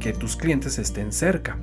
que 0.00 0.12
tus 0.12 0.36
clientes 0.36 0.78
estén 0.78 1.12
cerca. 1.12 1.58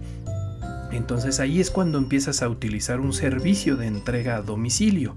Entonces 0.92 1.40
ahí 1.40 1.60
es 1.60 1.72
cuando 1.72 1.98
empiezas 1.98 2.42
a 2.44 2.50
utilizar 2.50 3.00
un 3.00 3.14
servicio 3.14 3.78
de 3.78 3.88
entrega 3.88 4.36
a 4.36 4.42
domicilio 4.42 5.16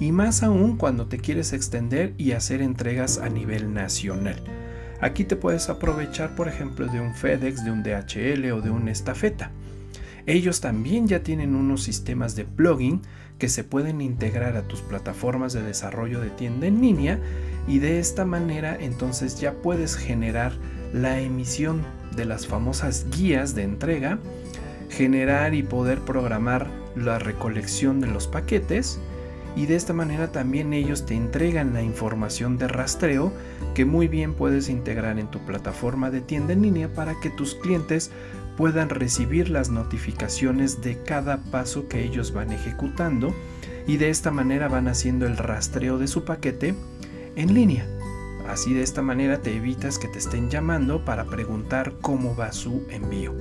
y 0.00 0.12
más 0.12 0.42
aún 0.42 0.76
cuando 0.76 1.06
te 1.06 1.18
quieres 1.18 1.52
extender 1.52 2.12
y 2.18 2.32
hacer 2.32 2.60
entregas 2.60 3.18
a 3.18 3.28
nivel 3.28 3.72
nacional. 3.72 4.42
Aquí 5.00 5.24
te 5.24 5.36
puedes 5.36 5.68
aprovechar 5.68 6.34
por 6.34 6.48
ejemplo 6.48 6.86
de 6.86 7.00
un 7.00 7.14
FedEx, 7.14 7.64
de 7.64 7.70
un 7.70 7.82
DHL 7.82 8.50
o 8.52 8.60
de 8.60 8.70
una 8.70 8.90
estafeta. 8.90 9.50
Ellos 10.26 10.60
también 10.60 11.06
ya 11.06 11.22
tienen 11.22 11.54
unos 11.54 11.84
sistemas 11.84 12.34
de 12.34 12.44
plugin 12.44 13.02
que 13.38 13.48
se 13.48 13.62
pueden 13.62 14.00
integrar 14.00 14.56
a 14.56 14.66
tus 14.66 14.80
plataformas 14.80 15.52
de 15.52 15.62
desarrollo 15.62 16.20
de 16.20 16.30
tienda 16.30 16.66
en 16.66 16.80
línea 16.80 17.20
y 17.68 17.78
de 17.78 17.98
esta 18.00 18.24
manera 18.24 18.76
entonces 18.78 19.38
ya 19.38 19.52
puedes 19.52 19.96
generar 19.96 20.52
la 20.92 21.20
emisión 21.20 21.82
de 22.16 22.24
las 22.24 22.46
famosas 22.46 23.06
guías 23.10 23.54
de 23.54 23.62
entrega, 23.62 24.18
generar 24.88 25.54
y 25.54 25.62
poder 25.62 26.00
programar 26.00 26.68
la 26.96 27.18
recolección 27.18 28.00
de 28.00 28.08
los 28.08 28.26
paquetes 28.26 28.98
y 29.56 29.64
de 29.64 29.74
esta 29.74 29.94
manera 29.94 30.32
también 30.32 30.74
ellos 30.74 31.06
te 31.06 31.14
entregan 31.14 31.72
la 31.72 31.82
información 31.82 32.58
de 32.58 32.68
rastreo 32.68 33.32
que 33.74 33.86
muy 33.86 34.06
bien 34.06 34.34
puedes 34.34 34.68
integrar 34.68 35.18
en 35.18 35.30
tu 35.30 35.44
plataforma 35.46 36.10
de 36.10 36.20
tienda 36.20 36.52
en 36.52 36.62
línea 36.62 36.92
para 36.92 37.18
que 37.20 37.30
tus 37.30 37.54
clientes 37.54 38.10
puedan 38.56 38.90
recibir 38.90 39.48
las 39.48 39.70
notificaciones 39.70 40.82
de 40.82 41.02
cada 41.02 41.38
paso 41.44 41.88
que 41.88 42.04
ellos 42.04 42.32
van 42.32 42.52
ejecutando 42.52 43.34
y 43.86 43.96
de 43.96 44.10
esta 44.10 44.30
manera 44.30 44.68
van 44.68 44.88
haciendo 44.88 45.26
el 45.26 45.36
rastreo 45.36 45.98
de 45.98 46.06
su 46.06 46.24
paquete 46.24 46.74
en 47.34 47.54
línea. 47.54 47.95
Así 48.48 48.74
de 48.74 48.82
esta 48.82 49.02
manera 49.02 49.40
te 49.40 49.54
evitas 49.54 49.98
que 49.98 50.08
te 50.08 50.18
estén 50.18 50.50
llamando 50.50 51.04
para 51.04 51.24
preguntar 51.24 51.94
cómo 52.00 52.34
va 52.36 52.52
su 52.52 52.86
envío. 52.90 53.34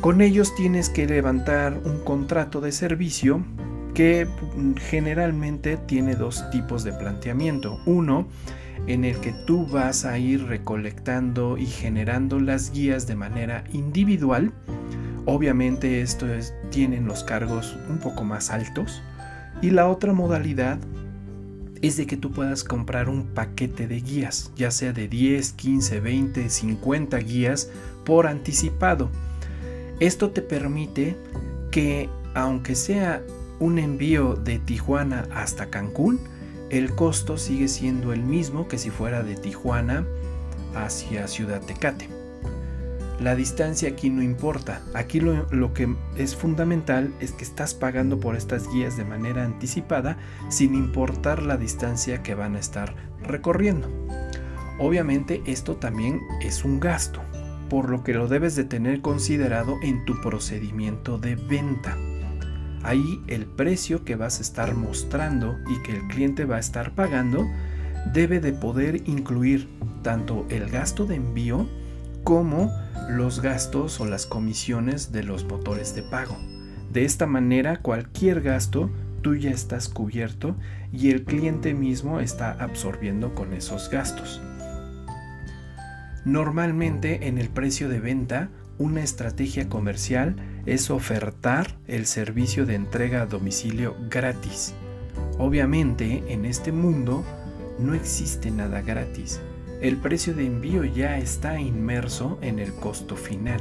Con 0.00 0.20
ellos 0.20 0.54
tienes 0.54 0.88
que 0.88 1.06
levantar 1.06 1.80
un 1.84 1.98
contrato 2.04 2.60
de 2.60 2.70
servicio 2.70 3.42
que 3.94 4.28
generalmente 4.76 5.76
tiene 5.76 6.14
dos 6.14 6.48
tipos 6.50 6.84
de 6.84 6.92
planteamiento. 6.92 7.80
Uno 7.84 8.28
en 8.86 9.04
el 9.04 9.18
que 9.18 9.32
tú 9.44 9.66
vas 9.66 10.04
a 10.04 10.18
ir 10.18 10.44
recolectando 10.44 11.58
y 11.58 11.66
generando 11.66 12.38
las 12.38 12.70
guías 12.70 13.08
de 13.08 13.16
manera 13.16 13.64
individual. 13.72 14.52
Obviamente 15.26 16.00
esto 16.00 16.32
es, 16.32 16.54
tienen 16.70 17.06
los 17.06 17.24
cargos 17.24 17.76
un 17.88 17.98
poco 17.98 18.22
más 18.22 18.50
altos. 18.50 19.02
Y 19.60 19.70
la 19.70 19.88
otra 19.88 20.12
modalidad 20.12 20.78
es 21.82 21.96
de 21.96 22.06
que 22.06 22.16
tú 22.16 22.30
puedas 22.32 22.64
comprar 22.64 23.08
un 23.08 23.26
paquete 23.26 23.86
de 23.86 24.00
guías, 24.00 24.50
ya 24.56 24.70
sea 24.70 24.92
de 24.92 25.08
10, 25.08 25.52
15, 25.52 26.00
20, 26.00 26.50
50 26.50 27.18
guías 27.18 27.70
por 28.04 28.26
anticipado. 28.26 29.10
Esto 30.00 30.30
te 30.30 30.42
permite 30.42 31.16
que 31.70 32.08
aunque 32.34 32.74
sea 32.74 33.22
un 33.60 33.78
envío 33.78 34.34
de 34.34 34.58
Tijuana 34.58 35.28
hasta 35.32 35.70
Cancún, 35.70 36.20
el 36.70 36.94
costo 36.94 37.38
sigue 37.38 37.68
siendo 37.68 38.12
el 38.12 38.22
mismo 38.22 38.68
que 38.68 38.78
si 38.78 38.90
fuera 38.90 39.22
de 39.22 39.34
Tijuana 39.34 40.06
hacia 40.74 41.26
Ciudad 41.26 41.60
Tecate. 41.62 42.17
La 43.20 43.34
distancia 43.34 43.88
aquí 43.88 44.10
no 44.10 44.22
importa, 44.22 44.80
aquí 44.94 45.18
lo, 45.18 45.74
que 45.74 45.92
es 46.16 46.36
fundamental 46.36 47.12
es 47.18 47.32
que 47.32 47.42
estás 47.42 47.74
pagando 47.74 48.20
por 48.20 48.36
estas 48.36 48.72
guías 48.72 48.96
de 48.96 49.04
manera 49.04 49.44
anticipada 49.44 50.18
sin 50.48 50.76
importar 50.76 51.42
la 51.42 51.56
distancia 51.56 52.22
que 52.22 52.36
van 52.36 52.54
a 52.54 52.60
estar 52.60 52.94
recorriendo. 53.20 53.88
Obviamente 54.78 55.42
esto 55.46 55.76
también 55.76 56.20
es 56.42 56.64
un 56.64 56.78
gasto, 56.78 57.20
por 57.68 57.90
lo 57.90 58.04
que 58.04 58.14
lo 58.14 58.28
debes 58.28 58.54
de 58.54 58.62
tener 58.62 59.00
considerado 59.00 59.78
en 59.82 60.04
tu 60.04 60.20
procedimiento 60.20 61.18
de 61.18 61.34
venta. 61.34 61.96
Ahí 62.84 63.20
el 63.26 63.46
precio 63.46 64.04
que 64.04 64.14
vas 64.14 64.38
a 64.38 64.42
estar 64.42 64.76
mostrando 64.76 65.56
y 65.68 65.82
que 65.82 65.90
el 65.90 66.06
cliente 66.06 66.44
va 66.44 66.56
a 66.56 66.60
estar 66.60 66.94
pagando 66.94 67.50
debe 68.12 68.38
de 68.38 68.52
poder 68.52 69.08
incluir 69.08 69.68
tanto 70.04 70.46
el 70.50 70.70
gasto 70.70 71.04
de 71.04 71.16
envío 71.16 71.68
como 72.24 72.72
los 73.08 73.40
gastos 73.40 74.00
o 74.00 74.06
las 74.06 74.26
comisiones 74.26 75.12
de 75.12 75.22
los 75.22 75.44
motores 75.44 75.94
de 75.94 76.02
pago. 76.02 76.36
De 76.92 77.04
esta 77.04 77.26
manera 77.26 77.78
cualquier 77.80 78.40
gasto 78.40 78.90
tú 79.22 79.34
ya 79.34 79.50
estás 79.50 79.88
cubierto 79.88 80.56
y 80.92 81.10
el 81.10 81.24
cliente 81.24 81.74
mismo 81.74 82.20
está 82.20 82.52
absorbiendo 82.52 83.34
con 83.34 83.52
esos 83.52 83.90
gastos. 83.90 84.40
Normalmente 86.24 87.28
en 87.28 87.38
el 87.38 87.48
precio 87.48 87.88
de 87.88 88.00
venta, 88.00 88.50
una 88.78 89.02
estrategia 89.02 89.68
comercial 89.68 90.36
es 90.66 90.90
ofertar 90.90 91.78
el 91.86 92.06
servicio 92.06 92.66
de 92.66 92.74
entrega 92.74 93.22
a 93.22 93.26
domicilio 93.26 93.96
gratis. 94.10 94.74
Obviamente 95.38 96.22
en 96.28 96.44
este 96.44 96.72
mundo 96.72 97.24
no 97.78 97.94
existe 97.94 98.50
nada 98.50 98.82
gratis. 98.82 99.40
El 99.80 99.96
precio 99.96 100.34
de 100.34 100.44
envío 100.44 100.82
ya 100.84 101.18
está 101.18 101.60
inmerso 101.60 102.36
en 102.42 102.58
el 102.58 102.74
costo 102.74 103.14
final. 103.14 103.60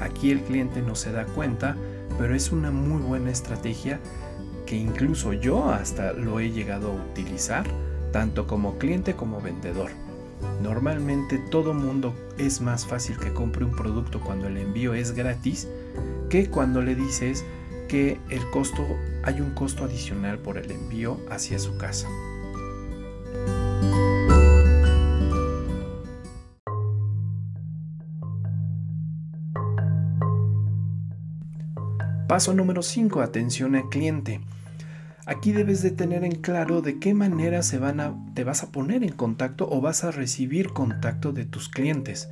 Aquí 0.00 0.32
el 0.32 0.40
cliente 0.40 0.82
no 0.82 0.96
se 0.96 1.12
da 1.12 1.24
cuenta, 1.24 1.76
pero 2.18 2.34
es 2.34 2.50
una 2.50 2.72
muy 2.72 3.00
buena 3.00 3.30
estrategia 3.30 4.00
que 4.66 4.74
incluso 4.74 5.32
yo 5.32 5.70
hasta 5.70 6.14
lo 6.14 6.40
he 6.40 6.50
llegado 6.50 6.90
a 6.90 6.94
utilizar, 6.94 7.64
tanto 8.10 8.48
como 8.48 8.76
cliente 8.78 9.14
como 9.14 9.40
vendedor. 9.40 9.92
Normalmente 10.60 11.38
todo 11.38 11.74
mundo 11.74 12.12
es 12.38 12.60
más 12.60 12.84
fácil 12.84 13.16
que 13.18 13.32
compre 13.32 13.64
un 13.64 13.76
producto 13.76 14.20
cuando 14.20 14.48
el 14.48 14.56
envío 14.56 14.94
es 14.94 15.12
gratis 15.12 15.68
que 16.28 16.50
cuando 16.50 16.82
le 16.82 16.96
dices 16.96 17.44
que 17.86 18.18
el 18.30 18.44
costo 18.50 18.84
hay 19.22 19.40
un 19.40 19.54
costo 19.54 19.84
adicional 19.84 20.38
por 20.38 20.58
el 20.58 20.72
envío 20.72 21.20
hacia 21.30 21.60
su 21.60 21.76
casa. 21.76 22.08
Paso 32.32 32.54
número 32.54 32.80
5. 32.80 33.20
Atención 33.20 33.76
al 33.76 33.90
cliente. 33.90 34.40
Aquí 35.26 35.52
debes 35.52 35.82
de 35.82 35.90
tener 35.90 36.24
en 36.24 36.36
claro 36.36 36.80
de 36.80 36.98
qué 36.98 37.12
manera 37.12 37.62
se 37.62 37.78
van 37.78 38.00
a, 38.00 38.14
te 38.32 38.42
vas 38.42 38.62
a 38.62 38.72
poner 38.72 39.04
en 39.04 39.12
contacto 39.12 39.68
o 39.70 39.82
vas 39.82 40.02
a 40.02 40.12
recibir 40.12 40.70
contacto 40.70 41.34
de 41.34 41.44
tus 41.44 41.68
clientes, 41.68 42.30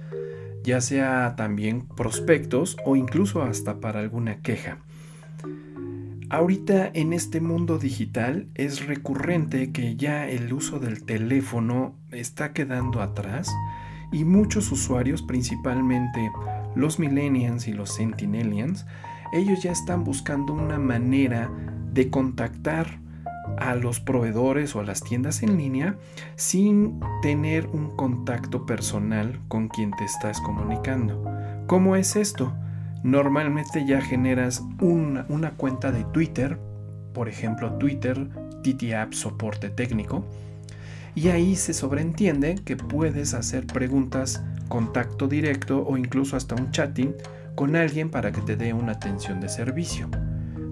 ya 0.64 0.80
sea 0.80 1.34
también 1.36 1.86
prospectos 1.86 2.78
o 2.86 2.96
incluso 2.96 3.42
hasta 3.42 3.78
para 3.78 4.00
alguna 4.00 4.40
queja. 4.40 4.78
Ahorita 6.30 6.90
en 6.94 7.12
este 7.12 7.42
mundo 7.42 7.76
digital 7.76 8.48
es 8.54 8.86
recurrente 8.86 9.70
que 9.70 9.96
ya 9.96 10.26
el 10.30 10.50
uso 10.54 10.78
del 10.78 11.04
teléfono 11.04 11.94
está 12.10 12.54
quedando 12.54 13.02
atrás 13.02 13.50
y 14.12 14.24
muchos 14.24 14.72
usuarios, 14.72 15.20
principalmente 15.20 16.30
los 16.74 16.98
millennials 16.98 17.68
y 17.68 17.74
los 17.74 17.94
centennials, 17.98 18.86
ellos 19.32 19.62
ya 19.62 19.72
están 19.72 20.04
buscando 20.04 20.52
una 20.52 20.78
manera 20.78 21.50
de 21.92 22.10
contactar 22.10 23.00
a 23.58 23.74
los 23.74 24.00
proveedores 24.00 24.74
o 24.74 24.80
a 24.80 24.84
las 24.84 25.02
tiendas 25.02 25.42
en 25.42 25.56
línea 25.58 25.96
sin 26.36 27.00
tener 27.22 27.66
un 27.66 27.96
contacto 27.96 28.66
personal 28.66 29.40
con 29.48 29.68
quien 29.68 29.90
te 29.92 30.04
estás 30.04 30.40
comunicando. 30.40 31.22
¿Cómo 31.66 31.96
es 31.96 32.16
esto? 32.16 32.52
Normalmente 33.02 33.86
ya 33.86 34.00
generas 34.00 34.62
una, 34.80 35.24
cuenta 35.56 35.92
de 35.92 36.04
Twitter, 36.04 36.58
por 37.14 37.28
ejemplo 37.28 37.74
Twitter 37.74 38.28
TT 38.62 38.94
App 38.94 39.12
Soporte 39.12 39.70
Técnico, 39.70 40.24
y 41.14 41.28
ahí 41.28 41.56
se 41.56 41.74
sobreentiende 41.74 42.56
que 42.64 42.76
puedes 42.76 43.34
hacer 43.34 43.66
preguntas, 43.66 44.42
contacto 44.68 45.28
directo 45.28 45.84
o 45.86 45.96
incluso 45.96 46.36
hasta 46.36 46.54
un 46.54 46.70
chatting 46.70 47.14
con 47.54 47.76
alguien 47.76 48.10
para 48.10 48.32
que 48.32 48.40
te 48.40 48.56
dé 48.56 48.72
una 48.72 48.92
atención 48.92 49.40
de 49.40 49.48
servicio. 49.48 50.08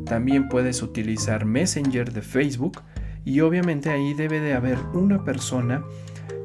También 0.05 0.49
puedes 0.49 0.83
utilizar 0.83 1.45
Messenger 1.45 2.13
de 2.13 2.23
Facebook 2.23 2.83
y 3.25 3.41
obviamente 3.41 3.91
ahí 3.91 4.15
debe 4.15 4.41
de 4.41 4.55
haber 4.55 4.79
una 4.95 5.23
persona 5.25 5.85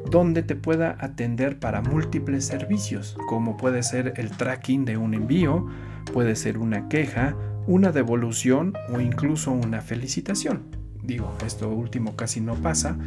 donde 0.10 0.44
te 0.44 0.56
pueda 0.56 0.98
atender 1.00 1.60
para 1.60 1.82
múltiples 1.82 2.46
servicios, 2.46 3.16
como 3.28 3.58
puede 3.58 3.84
ser 3.84 4.14
el 4.18 4.32
tracking 4.32 4.86
de 4.86 4.98
un 4.98 5.14
envío, 5.14 5.68
puede 6.12 6.36
ser 6.36 6.58
una 6.58 6.90
queja, 6.90 7.36
una 7.68 7.92
devolución 7.92 8.74
o 8.94 9.00
incluso 9.00 9.52
una 9.52 9.82
felicitación. 9.82 10.64
Digo, 11.02 11.34
esto 11.46 11.70
último 11.70 12.16
casi 12.16 12.42
no 12.42 12.56
pasa, 12.56 12.98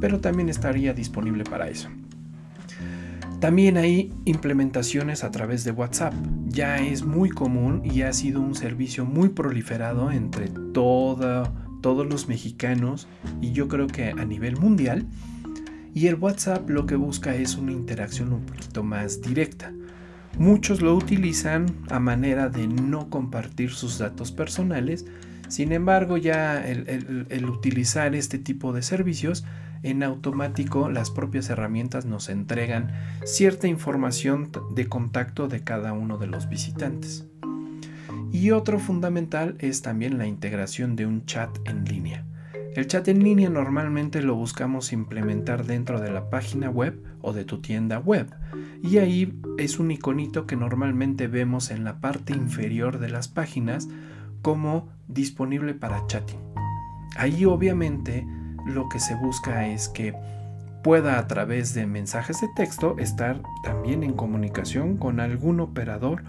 pero 0.00 0.20
también 0.20 0.48
estaría 0.48 0.92
disponible 0.92 1.44
para 1.44 1.68
eso. 1.68 1.88
También 3.42 3.76
hay 3.76 4.14
implementaciones 4.24 5.24
a 5.24 5.32
través 5.32 5.64
de 5.64 5.72
WhatsApp. 5.72 6.14
Ya 6.46 6.76
es 6.76 7.02
muy 7.02 7.28
común 7.28 7.82
y 7.84 8.02
ha 8.02 8.12
sido 8.12 8.40
un 8.40 8.54
servicio 8.54 9.04
muy 9.04 9.30
proliferado 9.30 10.12
entre 10.12 10.46
todos 10.46 11.48
los 11.82 12.28
mexicanos 12.28 13.08
y 13.40 13.50
yo 13.50 13.66
creo 13.66 13.88
que 13.88 14.10
a 14.10 14.24
nivel 14.24 14.58
mundial. 14.58 15.08
Y 15.92 16.06
el 16.06 16.14
WhatsApp 16.14 16.70
lo 16.70 16.86
que 16.86 16.94
busca 16.94 17.34
es 17.34 17.56
una 17.56 17.72
interacción 17.72 18.32
un 18.32 18.46
poquito 18.46 18.84
más 18.84 19.20
directa. 19.20 19.72
Muchos 20.38 20.80
lo 20.80 20.94
utilizan 20.94 21.66
a 21.90 21.98
manera 21.98 22.48
de 22.48 22.68
no 22.68 23.10
compartir 23.10 23.72
sus 23.72 23.98
datos 23.98 24.30
personales. 24.30 25.04
Sin 25.48 25.72
embargo, 25.72 26.16
ya 26.16 26.64
el 26.64 27.44
utilizar 27.50 28.14
este 28.14 28.38
tipo 28.38 28.72
de 28.72 28.82
servicios 28.82 29.44
en 29.82 30.02
automático 30.02 30.88
las 30.88 31.10
propias 31.10 31.50
herramientas 31.50 32.04
nos 32.06 32.28
entregan 32.28 32.92
cierta 33.24 33.68
información 33.68 34.50
de 34.74 34.88
contacto 34.88 35.48
de 35.48 35.64
cada 35.64 35.92
uno 35.92 36.18
de 36.18 36.26
los 36.26 36.48
visitantes. 36.48 37.26
Y 38.30 38.50
otro 38.50 38.78
fundamental 38.78 39.56
es 39.58 39.82
también 39.82 40.18
la 40.18 40.26
integración 40.26 40.96
de 40.96 41.06
un 41.06 41.26
chat 41.26 41.50
en 41.68 41.84
línea. 41.84 42.24
El 42.74 42.86
chat 42.86 43.06
en 43.08 43.22
línea 43.22 43.50
normalmente 43.50 44.22
lo 44.22 44.34
buscamos 44.34 44.94
implementar 44.94 45.66
dentro 45.66 46.00
de 46.00 46.10
la 46.10 46.30
página 46.30 46.70
web 46.70 47.02
o 47.20 47.34
de 47.34 47.44
tu 47.44 47.60
tienda 47.60 47.98
web. 47.98 48.34
Y 48.82 48.96
ahí 48.96 49.38
es 49.58 49.78
un 49.78 49.90
iconito 49.90 50.46
que 50.46 50.56
normalmente 50.56 51.26
vemos 51.26 51.70
en 51.70 51.84
la 51.84 52.00
parte 52.00 52.32
inferior 52.32 52.98
de 52.98 53.10
las 53.10 53.28
páginas 53.28 53.88
como 54.40 54.88
disponible 55.06 55.74
para 55.74 56.06
chatting. 56.06 56.40
Ahí 57.16 57.44
obviamente 57.44 58.26
lo 58.66 58.88
que 58.88 59.00
se 59.00 59.14
busca 59.14 59.66
es 59.66 59.88
que 59.88 60.14
pueda 60.82 61.18
a 61.18 61.26
través 61.28 61.74
de 61.74 61.86
mensajes 61.86 62.40
de 62.40 62.48
texto 62.56 62.96
estar 62.98 63.40
también 63.62 64.02
en 64.02 64.14
comunicación 64.14 64.96
con 64.96 65.20
algún 65.20 65.60
operador 65.60 66.24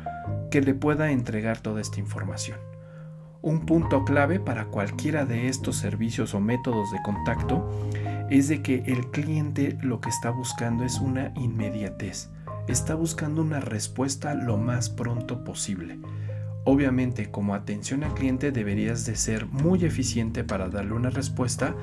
que 0.52 0.62
le 0.62 0.74
pueda 0.74 1.12
entregar 1.12 1.60
toda 1.60 1.82
esta 1.82 2.00
información. 2.00 2.58
Un 3.42 3.66
punto 3.66 4.06
clave 4.06 4.40
para 4.40 4.66
cualquiera 4.66 5.26
de 5.26 5.48
estos 5.50 5.76
servicios 5.76 6.34
o 6.34 6.40
métodos 6.40 6.92
de 6.92 7.02
contacto 7.02 7.70
es 8.30 8.48
de 8.48 8.62
que 8.62 8.84
el 8.86 9.12
cliente 9.12 9.78
lo 9.82 10.00
que 10.00 10.10
está 10.10 10.30
buscando 10.30 10.86
es 10.86 11.00
una 11.00 11.34
inmediatez. 11.36 12.30
Está 12.68 12.96
buscando 12.96 13.42
una 13.42 13.60
respuesta 13.60 14.34
lo 14.34 14.58
más 14.58 14.90
pronto 14.90 15.44
posible. 15.44 16.00
Obviamente 16.64 17.30
como 17.30 17.56
atención 17.56 18.06
al 18.06 18.14
cliente 18.14 18.52
deberías 18.52 19.06
de 19.06 19.18
ser 19.18 19.48
muy 19.48 19.84
eficiente 19.84 20.46
para 20.46 20.70
darle 20.70 20.94
una 20.94 21.10
respuesta 21.10 21.76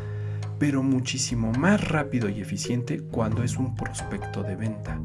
pero 0.61 0.83
muchísimo 0.83 1.53
más 1.53 1.89
rápido 1.89 2.29
y 2.29 2.43
eficiente 2.43 3.01
cuando 3.01 3.43
es 3.43 3.57
un 3.57 3.75
prospecto 3.75 4.43
de 4.43 4.57
venta. 4.57 5.01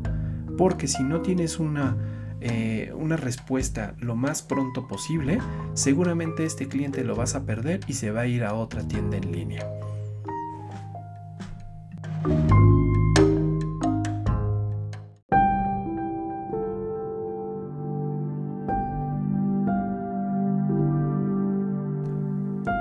Porque 0.58 0.86
si 0.86 1.02
no 1.02 1.22
tienes 1.22 1.60
una, 1.60 1.96
eh, 2.41 2.91
una 2.94 3.15
respuesta 3.15 3.96
lo 4.00 4.18
más 4.18 4.41
pronto 4.41 4.86
posible, 4.86 5.39
seguramente 5.74 6.44
este 6.44 6.68
cliente 6.68 7.06
lo 7.06 7.15
vas 7.15 7.36
a 7.36 7.46
perder 7.46 7.80
y 7.88 7.94
se 7.94 8.12
va 8.12 8.22
a 8.22 8.28
ir 8.28 8.44
a 8.44 8.54
otra 8.54 8.86
tienda 8.86 9.15
en 9.15 9.32
línea. 9.32 9.65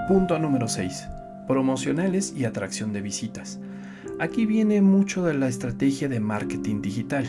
Punto 0.09 0.39
número 0.41 0.67
6 0.67 1.09
promocionales 1.47 2.35
y 2.37 2.45
atracción 2.45 2.93
de 2.93 3.01
visitas. 3.01 3.61
Aquí 4.21 4.47
viene 4.47 4.81
mucho 4.81 5.25
de 5.25 5.35
la 5.35 5.49
estrategia 5.49 6.09
de 6.09 6.21
marketing 6.21 6.83
digital, 6.83 7.27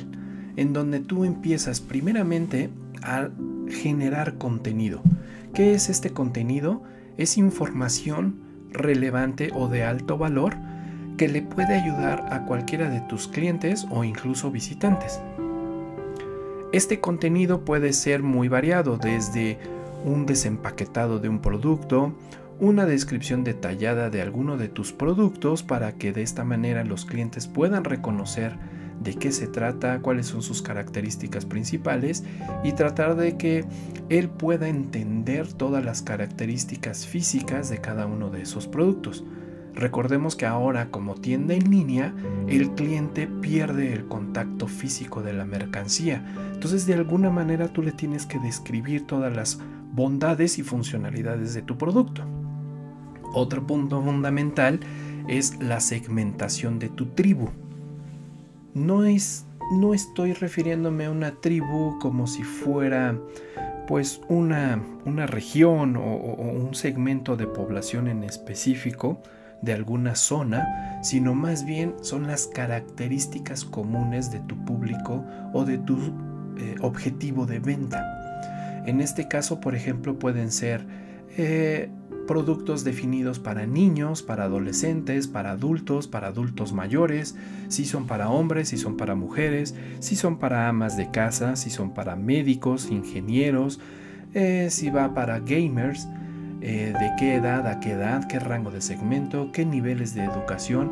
en 0.56 0.74
donde 0.74 1.00
tú 1.00 1.26
empiezas 1.26 1.82
primeramente 1.82 2.70
a 3.02 3.30
generar 3.70 4.38
contenido. 4.38 5.02
¿Qué 5.54 5.74
es 5.74 5.90
este 5.90 6.12
contenido? 6.12 6.84
Es 7.18 7.38
información 7.38 8.40
relevante 8.72 9.52
o 9.54 9.68
de 9.68 9.84
alto 9.84 10.18
valor 10.18 10.56
que 11.18 11.28
le 11.28 11.42
puede 11.42 11.76
ayudar 11.76 12.28
a 12.32 12.46
cualquiera 12.46 12.90
de 12.90 13.02
tus 13.02 13.28
clientes 13.28 13.88
o 13.90 14.04
incluso 14.04 14.52
visitantes. 14.52 15.22
Este 16.74 17.00
contenido 17.00 17.64
puede 17.64 17.94
ser 17.94 18.22
muy 18.22 18.50
variado, 18.50 18.98
desde 18.98 19.58
un 20.04 20.26
desempaquetado 20.26 21.20
de 21.20 21.30
un 21.30 21.40
producto, 21.40 22.14
una 22.60 22.86
descripción 22.86 23.44
detallada 23.44 24.10
de 24.10 24.22
alguno 24.22 24.58
de 24.58 24.70
tus 24.70 24.94
productos 24.94 25.64
para 25.64 25.94
que 25.94 26.14
de 26.14 26.22
esta 26.22 26.44
manera 26.44 26.84
los 26.84 27.06
clientes 27.06 27.48
puedan 27.48 27.84
reconocer 27.84 28.58
de 29.02 29.14
qué 29.16 29.32
se 29.32 29.48
trata, 29.48 30.00
cuáles 30.00 30.28
son 30.28 30.42
sus 30.42 30.62
características 30.62 31.46
principales 31.46 32.24
y 32.64 32.72
tratar 32.72 33.16
de 33.16 33.38
que 33.38 33.66
él 34.10 34.30
pueda 34.30 34.70
entender 34.70 35.52
todas 35.52 35.84
las 35.84 36.02
características 36.02 37.06
físicas 37.06 37.70
de 37.70 37.80
cada 37.80 38.06
uno 38.06 38.30
de 38.30 38.44
esos 38.44 38.68
productos. 38.68 39.26
Recordemos 39.74 40.38
que 40.38 40.46
ahora 40.46 40.90
como 40.90 41.16
tienda 41.16 41.54
en 41.54 41.70
línea, 41.70 42.14
el 42.48 42.72
cliente 42.72 43.28
pierde 43.28 43.92
el 43.92 44.06
contacto 44.08 44.68
físico 44.68 45.22
de 45.22 45.34
la 45.34 45.44
mercancía. 45.44 46.26
Entonces 46.54 46.86
de 46.86 46.94
alguna 46.94 47.30
manera 47.30 47.68
tú 47.68 47.84
le 47.84 47.92
tienes 47.92 48.26
que 48.26 48.40
describir 48.40 49.06
todas 49.06 49.36
las 49.36 49.60
bondades 49.92 50.58
y 50.60 50.64
funcionalidades 50.64 51.54
de 51.54 51.62
tu 51.62 51.78
producto. 51.78 52.24
Otro 53.36 53.68
punto 53.68 54.02
fundamental 54.02 54.80
es 55.28 55.60
la 55.62 55.80
segmentación 55.80 56.80
de 56.80 56.90
tu 56.90 57.08
tribu. 57.08 57.50
No, 58.74 59.06
es, 59.06 59.46
no 59.72 59.94
estoy 59.94 60.34
refiriéndome 60.34 61.06
a 61.06 61.12
una 61.12 61.40
tribu 61.42 62.00
como 62.00 62.26
si 62.28 62.44
fuera 62.44 63.16
pues 63.88 64.22
una, 64.30 64.82
una 65.06 65.28
región 65.28 65.96
o 65.96 66.02
un 66.02 66.74
segmento 66.74 67.38
de 67.38 67.46
población 67.46 68.08
en 68.08 68.24
específico, 68.24 69.22
de 69.62 69.74
alguna 69.74 70.16
zona, 70.16 71.00
sino 71.04 71.34
más 71.34 71.66
bien 71.66 71.96
son 72.02 72.28
las 72.28 72.48
características 72.48 73.66
comunes 73.66 74.32
de 74.32 74.40
tu 74.42 74.56
público 74.64 75.26
o 75.54 75.66
de 75.66 75.78
tu 75.80 75.98
eh, 76.58 76.76
objetivo 76.82 77.46
de 77.46 77.60
venta. 77.60 78.84
En 78.86 79.02
este 79.02 79.28
caso, 79.28 79.60
por 79.60 79.76
ejemplo, 79.76 80.18
pueden 80.20 80.52
ser 80.52 80.86
eh, 81.38 81.90
productos 82.28 82.84
definidos 82.84 83.40
para 83.40 83.66
niños, 83.66 84.22
para 84.22 84.46
adolescentes, 84.46 85.28
para 85.28 85.52
adultos, 85.52 86.08
para 86.08 86.28
adultos 86.28 86.74
mayores, 86.74 87.36
si 87.68 87.86
son 87.86 88.08
para 88.08 88.30
hombres, 88.30 88.70
si 88.70 88.78
son 88.78 88.98
para 88.98 89.16
mujeres, 89.16 89.76
si 90.00 90.16
son 90.16 90.38
para 90.38 90.68
amas 90.68 90.98
de 90.98 91.12
casa, 91.12 91.56
si 91.56 91.70
son 91.70 91.94
para 91.94 92.16
médicos, 92.16 92.90
ingenieros, 92.92 93.80
eh, 94.34 94.68
si 94.70 94.90
va 94.90 95.14
para 95.14 95.40
gamers, 95.40 96.08
eh, 96.62 96.94
de 97.00 97.12
qué 97.18 97.36
edad 97.36 97.68
a 97.68 97.80
qué 97.80 97.92
edad, 97.92 98.28
qué 98.28 98.40
rango 98.40 98.72
de 98.72 98.82
segmento, 98.82 99.52
qué 99.52 99.66
niveles 99.66 100.16
de 100.16 100.24
educación, 100.24 100.92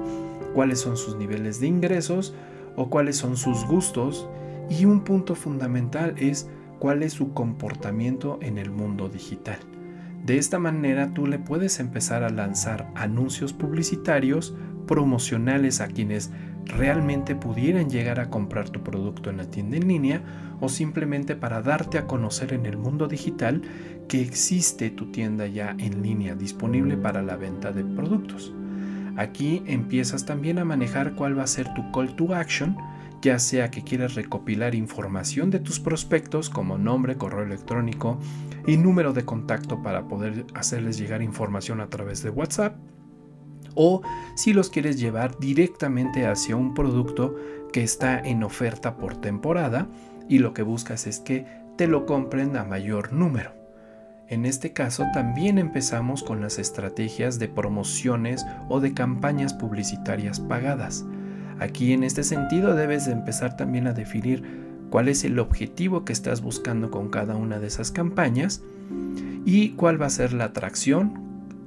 cuáles 0.53 0.79
son 0.79 0.97
sus 0.97 1.15
niveles 1.15 1.59
de 1.59 1.67
ingresos 1.67 2.35
o 2.75 2.89
cuáles 2.89 3.17
son 3.17 3.37
sus 3.37 3.65
gustos. 3.65 4.27
Y 4.69 4.85
un 4.85 5.03
punto 5.03 5.35
fundamental 5.35 6.13
es 6.17 6.47
cuál 6.79 7.01
es 7.03 7.13
su 7.13 7.33
comportamiento 7.33 8.39
en 8.41 8.57
el 8.57 8.71
mundo 8.71 9.09
digital. 9.09 9.57
De 10.23 10.37
esta 10.37 10.57
manera 10.57 11.13
tú 11.13 11.27
le 11.27 11.37
puedes 11.37 11.79
empezar 11.79 12.23
a 12.23 12.29
lanzar 12.29 12.89
anuncios 12.95 13.51
publicitarios 13.51 14.55
promocionales 14.87 15.81
a 15.81 15.87
quienes 15.87 16.31
realmente 16.65 17.35
pudieran 17.35 17.89
llegar 17.89 18.21
a 18.21 18.29
comprar 18.29 18.69
tu 18.69 18.83
producto 18.83 19.29
en 19.29 19.37
la 19.37 19.51
tienda 19.51 19.75
en 19.75 19.87
línea 19.87 20.21
o 20.61 20.69
simplemente 20.69 21.35
para 21.35 21.61
darte 21.61 21.97
a 21.97 22.07
conocer 22.07 22.53
en 22.53 22.65
el 22.65 22.77
mundo 22.77 23.07
digital 23.07 23.61
que 24.07 24.21
existe 24.21 24.89
tu 24.89 25.11
tienda 25.11 25.45
ya 25.47 25.75
en 25.77 26.01
línea 26.01 26.35
disponible 26.35 26.95
para 26.95 27.21
la 27.21 27.35
venta 27.35 27.73
de 27.73 27.83
productos. 27.83 28.53
Aquí 29.17 29.61
empiezas 29.67 30.25
también 30.25 30.57
a 30.57 30.65
manejar 30.65 31.15
cuál 31.15 31.37
va 31.37 31.43
a 31.43 31.47
ser 31.47 31.73
tu 31.73 31.91
call 31.91 32.15
to 32.15 32.33
action, 32.33 32.77
ya 33.23 33.39
sea 33.39 33.71
que 33.71 33.83
quieras 33.83 34.15
recopilar 34.15 34.75
información 34.75 35.49
de 35.49 35.59
tus 35.59 35.79
prospectos 35.79 36.49
como 36.49 36.77
nombre, 36.77 37.17
correo 37.17 37.43
electrónico 37.43 38.19
y 38.67 38.75
número 38.75 39.13
de 39.13 39.23
contacto 39.23 39.81
para 39.81 40.09
poder 40.09 40.45
hacerles 40.53 40.97
llegar 40.97 41.21
información 41.21 41.79
a 41.79 41.89
través 41.89 42.21
de 42.21 42.29
WhatsApp, 42.29 42.75
o 43.75 44.01
si 44.35 44.53
los 44.53 44.69
quieres 44.69 44.99
llevar 44.99 45.39
directamente 45.39 46.27
hacia 46.27 46.57
un 46.57 46.73
producto 46.73 47.35
que 47.71 47.81
está 47.81 48.19
en 48.19 48.43
oferta 48.43 48.97
por 48.97 49.15
temporada 49.15 49.87
y 50.27 50.39
lo 50.39 50.53
que 50.53 50.63
buscas 50.63 51.07
es 51.07 51.19
que 51.19 51.45
te 51.77 51.87
lo 51.87 52.05
compren 52.05 52.57
a 52.57 52.65
mayor 52.65 53.13
número. 53.13 53.53
En 54.27 54.45
este 54.45 54.73
caso 54.73 55.05
también 55.13 55.57
empezamos 55.57 56.23
con 56.23 56.41
las 56.41 56.59
estrategias 56.59 57.39
de 57.39 57.47
promociones 57.47 58.45
o 58.67 58.81
de 58.81 58.93
campañas 58.93 59.53
publicitarias 59.53 60.41
pagadas. 60.41 61.05
Aquí 61.59 61.93
en 61.93 62.03
este 62.03 62.23
sentido 62.23 62.75
debes 62.75 63.05
de 63.05 63.11
empezar 63.11 63.55
también 63.57 63.87
a 63.87 63.93
definir 63.93 64.43
cuál 64.89 65.07
es 65.07 65.23
el 65.23 65.39
objetivo 65.39 66.05
que 66.05 66.13
estás 66.13 66.41
buscando 66.41 66.91
con 66.91 67.09
cada 67.09 67.35
una 67.35 67.59
de 67.59 67.67
esas 67.67 67.91
campañas 67.91 68.61
y 69.45 69.71
cuál 69.71 70.01
va 70.01 70.05
a 70.05 70.11
ser 70.11 70.33
la 70.33 70.45
atracción, 70.45 71.21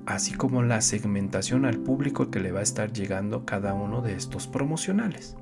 así 0.07 0.33
como 0.35 0.63
la 0.63 0.81
segmentación 0.81 1.65
al 1.65 1.79
público 1.79 2.31
que 2.31 2.41
le 2.41 2.53
va 2.53 2.61
a 2.61 2.65
estar 2.65 2.93
llegando 2.93 3.45
cada 3.45 3.75
uno 3.75 4.01
de 4.03 4.15
estos 4.15 4.47
promocionales. 4.47 5.37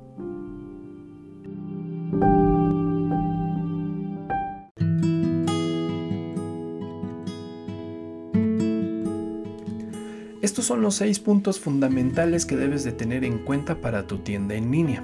Estos 10.55 10.67
son 10.67 10.81
los 10.81 10.95
seis 10.95 11.19
puntos 11.19 11.59
fundamentales 11.59 12.45
que 12.45 12.55
debes 12.55 12.85
de 12.85 12.93
tener 12.93 13.25
en 13.25 13.39
cuenta 13.39 13.81
para 13.81 14.07
tu 14.07 14.19
tienda 14.19 14.55
en 14.55 14.71
línea. 14.71 15.03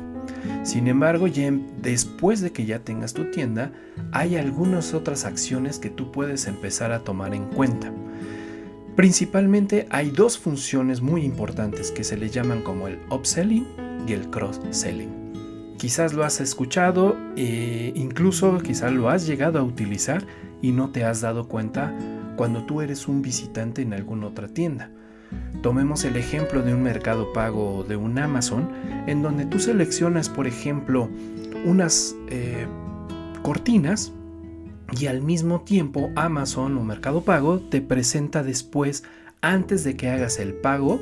Sin 0.64 0.88
embargo, 0.88 1.26
después 1.82 2.40
de 2.40 2.54
que 2.54 2.66
ya 2.66 2.80
tengas 2.80 3.14
tu 3.14 3.32
tienda, 3.32 3.74
hay 4.14 4.38
algunas 4.38 4.94
otras 4.94 5.26
acciones 5.26 5.78
que 5.78 5.90
tú 5.90 6.10
puedes 6.10 6.48
empezar 6.48 6.94
a 6.94 7.04
tomar 7.04 7.36
en 7.36 7.48
cuenta. 7.48 7.92
Principalmente 8.96 9.88
hay 9.90 10.12
dos 10.12 10.38
funciones 10.38 11.02
muy 11.02 11.26
importantes 11.26 11.92
que 11.92 12.06
se 12.06 12.16
le 12.16 12.30
llaman 12.30 12.62
como 12.62 12.88
el 12.88 13.00
upselling 13.10 13.68
y 14.08 14.14
el 14.14 14.30
cross-selling. 14.30 15.76
Quizás 15.78 16.14
lo 16.14 16.24
has 16.24 16.40
escuchado 16.40 17.18
e 17.36 17.92
incluso 17.94 18.58
quizás 18.60 18.94
lo 18.94 19.10
has 19.10 19.28
llegado 19.28 19.60
a 19.60 19.64
utilizar 19.64 20.26
y 20.62 20.72
no 20.72 20.92
te 20.92 21.04
has 21.04 21.20
dado 21.20 21.50
cuenta 21.50 21.94
cuando 22.38 22.64
tú 22.64 22.80
eres 22.80 23.10
un 23.10 23.22
visitante 23.22 23.82
en 23.82 23.92
alguna 23.94 24.28
otra 24.28 24.48
tienda. 24.48 24.92
Tomemos 25.62 26.06
el 26.06 26.16
ejemplo 26.16 26.64
de 26.64 26.74
un 26.74 26.82
mercado 26.82 27.34
pago 27.34 27.86
de 27.88 27.96
un 27.96 28.18
Amazon, 28.18 28.70
en 29.08 29.22
donde 29.22 29.46
tú 29.46 29.60
seleccionas, 29.60 30.28
por 30.28 30.48
ejemplo, 30.48 31.10
unas 31.66 32.16
eh, 32.30 32.66
cortinas 33.44 34.12
y 35.00 35.06
al 35.06 35.22
mismo 35.22 35.62
tiempo 35.62 36.10
Amazon 36.16 36.78
o 36.78 36.84
Mercado 36.84 37.22
Pago 37.22 37.60
te 37.60 37.82
presenta 37.82 38.44
después, 38.44 39.04
antes 39.42 39.84
de 39.84 39.96
que 39.96 40.10
hagas 40.10 40.40
el 40.40 40.54
pago, 40.54 41.00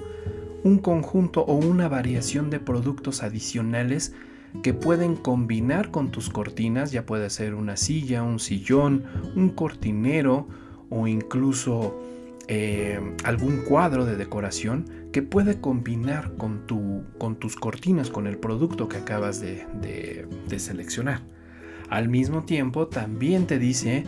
un 0.64 0.78
conjunto 0.78 1.42
o 1.42 1.56
una 1.56 1.88
variación 1.88 2.50
de 2.50 2.60
productos 2.60 3.24
adicionales 3.24 4.14
que 4.64 4.74
pueden 4.74 5.16
combinar 5.16 5.92
con 5.92 6.10
tus 6.10 6.30
cortinas, 6.30 6.92
ya 6.92 7.06
puede 7.06 7.30
ser 7.30 7.54
una 7.54 7.78
silla, 7.78 8.24
un 8.24 8.40
sillón, 8.40 9.04
un 9.36 9.50
cortinero 9.50 10.48
o 10.90 11.08
incluso 11.08 11.96
eh, 12.52 13.00
algún 13.26 13.58
cuadro 13.58 14.06
de 14.06 14.16
decoración 14.16 14.86
que 15.12 15.22
puede 15.22 15.62
combinar 15.62 16.34
con, 16.36 16.66
tu, 16.66 17.04
con 17.20 17.36
tus 17.36 17.56
cortinas, 17.56 18.10
con 18.10 18.26
el 18.26 18.40
producto 18.40 18.90
que 18.90 18.98
acabas 18.98 19.40
de, 19.40 20.26
seleccionar. 20.58 21.22
Al 21.90 22.10
mismo 22.10 22.46
tiempo, 22.46 22.88
también 22.88 23.46
te 23.46 23.60
dice 23.60 24.06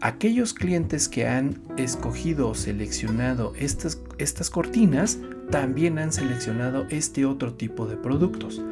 aquellos 0.00 0.54
clientes 0.54 1.10
que 1.10 1.28
han 1.28 1.60
escogido 1.76 2.48
o 2.48 2.54
seleccionado 2.54 3.52
estas, 3.58 4.00
estas 4.16 4.48
cortinas 4.48 5.18
también 5.50 5.98
han 5.98 6.10
seleccionado 6.10 6.86
este 6.88 7.26
otro 7.26 7.52
tipo 7.52 7.86
de 7.86 7.98
productos. 7.98 8.62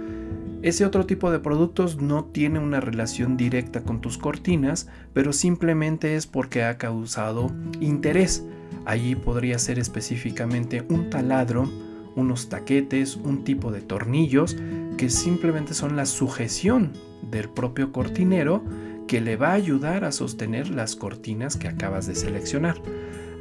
Ese 0.63 0.87
otro 0.87 1.05
tipo 1.05 1.31
de 1.31 1.39
productos 1.39 2.01
no 2.01 2.25
tiene 2.25 2.59
una 2.59 2.81
relación 2.81 3.37
directa 3.37 3.83
con 3.83 4.01
tus 4.01 4.17
cortinas, 4.17 4.89
pero 5.13 5.35
simplemente 5.35 6.17
es 6.17 6.27
porque 6.27 6.65
ha 6.65 6.79
causado 6.79 7.53
interés. 7.81 8.43
Allí 8.85 9.15
podría 9.15 9.59
ser 9.59 9.79
específicamente 9.79 10.85
un 10.89 11.11
taladro, 11.11 11.71
unos 12.17 12.49
taquetes, 12.49 13.17
un 13.17 13.45
tipo 13.45 13.71
de 13.71 13.81
tornillos 13.81 14.57
que 14.97 15.11
simplemente 15.11 15.75
son 15.75 15.97
la 15.97 16.07
sujeción 16.07 16.93
del 17.31 17.49
propio 17.49 17.93
cortinero 17.93 18.63
que 19.07 19.21
le 19.21 19.37
va 19.37 19.51
a 19.51 19.55
ayudar 19.55 20.05
a 20.05 20.13
sostener 20.13 20.71
las 20.71 20.97
cortinas 20.97 21.57
que 21.57 21.69
acabas 21.69 22.07
de 22.07 22.15
seleccionar. 22.15 22.81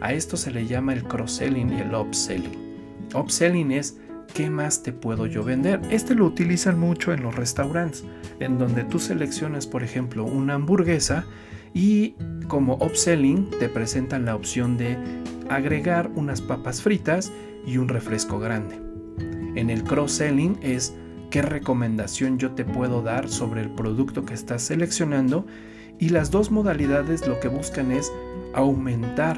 A 0.01 0.13
esto 0.13 0.37
se 0.37 0.51
le 0.51 0.65
llama 0.65 0.93
el 0.93 1.03
cross-selling 1.03 1.71
y 1.71 1.81
el 1.81 1.93
upselling. 1.93 2.57
Upselling 3.13 3.71
es 3.71 3.97
¿qué 4.33 4.49
más 4.49 4.83
te 4.83 4.93
puedo 4.93 5.25
yo 5.25 5.43
vender? 5.43 5.81
Este 5.91 6.15
lo 6.15 6.25
utilizan 6.25 6.79
mucho 6.79 7.13
en 7.13 7.23
los 7.23 7.35
restaurantes, 7.35 8.03
en 8.39 8.57
donde 8.57 8.83
tú 8.83 8.99
seleccionas, 8.99 9.67
por 9.67 9.83
ejemplo, 9.83 10.23
una 10.23 10.55
hamburguesa 10.55 11.25
y 11.73 12.15
como 12.47 12.75
upselling 12.75 13.49
te 13.59 13.69
presentan 13.69 14.25
la 14.25 14.35
opción 14.35 14.77
de 14.77 14.97
agregar 15.49 16.11
unas 16.15 16.41
papas 16.41 16.81
fritas 16.81 17.31
y 17.65 17.77
un 17.77 17.87
refresco 17.87 18.39
grande. 18.39 18.79
En 19.55 19.69
el 19.69 19.83
cross-selling 19.83 20.57
es 20.61 20.95
qué 21.29 21.41
recomendación 21.41 22.37
yo 22.37 22.51
te 22.51 22.65
puedo 22.65 23.01
dar 23.01 23.29
sobre 23.29 23.61
el 23.61 23.69
producto 23.69 24.25
que 24.25 24.33
estás 24.33 24.63
seleccionando 24.63 25.45
y 25.99 26.09
las 26.09 26.31
dos 26.31 26.49
modalidades 26.49 27.27
lo 27.27 27.39
que 27.39 27.49
buscan 27.49 27.91
es 27.91 28.11
aumentar 28.53 29.37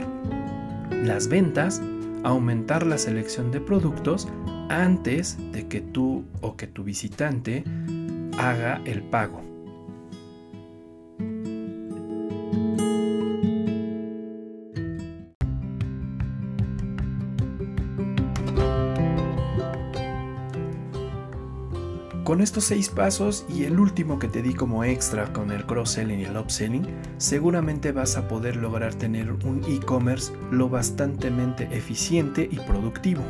las 1.04 1.28
ventas, 1.28 1.82
aumentar 2.24 2.86
la 2.86 2.98
selección 2.98 3.52
de 3.52 3.60
productos 3.60 4.28
antes 4.70 5.38
de 5.52 5.68
que 5.68 5.82
tú 5.82 6.24
o 6.42 6.56
que 6.56 6.68
tu 6.68 6.84
visitante 6.84 7.64
haga 8.38 8.82
el 8.86 9.02
pago. 9.02 9.51
Con 22.32 22.40
estos 22.40 22.64
seis 22.64 22.88
pasos 22.88 23.46
y 23.50 23.66
el 23.66 23.78
último 23.78 24.18
que 24.18 24.30
te 24.30 24.42
di 24.42 24.54
como 24.54 24.86
extra 24.86 25.34
con 25.34 25.52
el 25.52 25.66
cross-selling 25.66 26.22
y 26.22 26.24
el 26.24 26.38
upselling, 26.38 26.88
seguramente 27.18 27.92
vas 27.92 28.16
a 28.16 28.30
poder 28.30 28.56
lograr 28.56 28.96
tener 28.96 29.30
un 29.30 29.62
e-commerce 29.68 30.32
lo 30.50 30.70
bastante 30.70 31.28
eficiente 31.72 32.48
y 32.50 32.56
productivo. 32.60 33.22